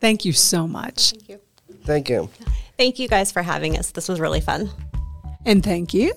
Thank 0.00 0.24
you 0.24 0.32
so 0.32 0.66
much. 0.66 1.10
Thank 1.10 1.28
you. 1.28 1.40
Thank 1.84 2.08
you. 2.08 2.30
Thank 2.76 2.98
you 2.98 3.08
guys 3.08 3.32
for 3.32 3.42
having 3.42 3.78
us. 3.78 3.90
This 3.90 4.08
was 4.08 4.20
really 4.20 4.40
fun. 4.40 4.70
And 5.44 5.62
thank 5.62 5.94
you. 5.94 6.12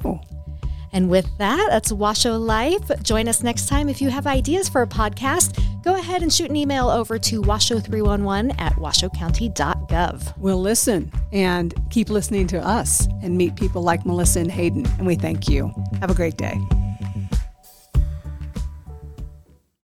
And 0.91 1.10
with 1.10 1.30
that, 1.38 1.67
that's 1.69 1.91
Washoe 1.91 2.38
Life. 2.38 2.89
Join 3.04 3.28
us 3.28 3.43
next 3.43 3.67
time. 3.67 3.89
If 3.89 4.02
you 4.02 4.10
have 4.10 4.28
ideas 4.28 4.69
for 4.69 4.82
a 4.82 4.88
podcast, 4.88 5.62
go 5.84 5.95
ahead 5.95 6.21
and 6.21 6.34
shoot 6.34 6.49
an 6.49 6.56
email 6.56 6.89
over 6.89 7.19
to 7.19 7.41
washoe311 7.41 8.60
at 8.60 8.73
washoecounty.gov. 8.73 10.38
We'll 10.38 10.62
listen 10.62 11.12
and 11.32 11.73
keep 11.89 12.10
listening 12.10 12.47
to 12.47 12.60
us 12.60 13.08
and 13.21 13.38
meet 13.38 13.56
people 13.56 13.82
like 13.82 14.06
Melissa 14.06 14.39
and 14.39 14.52
Hayden. 14.52 14.86
And 14.97 15.06
we 15.06 15.15
thank 15.15 15.47
you. 15.47 15.73
Have 15.99 16.10
a 16.10 16.15
great 16.15 16.38
day. 16.38 16.60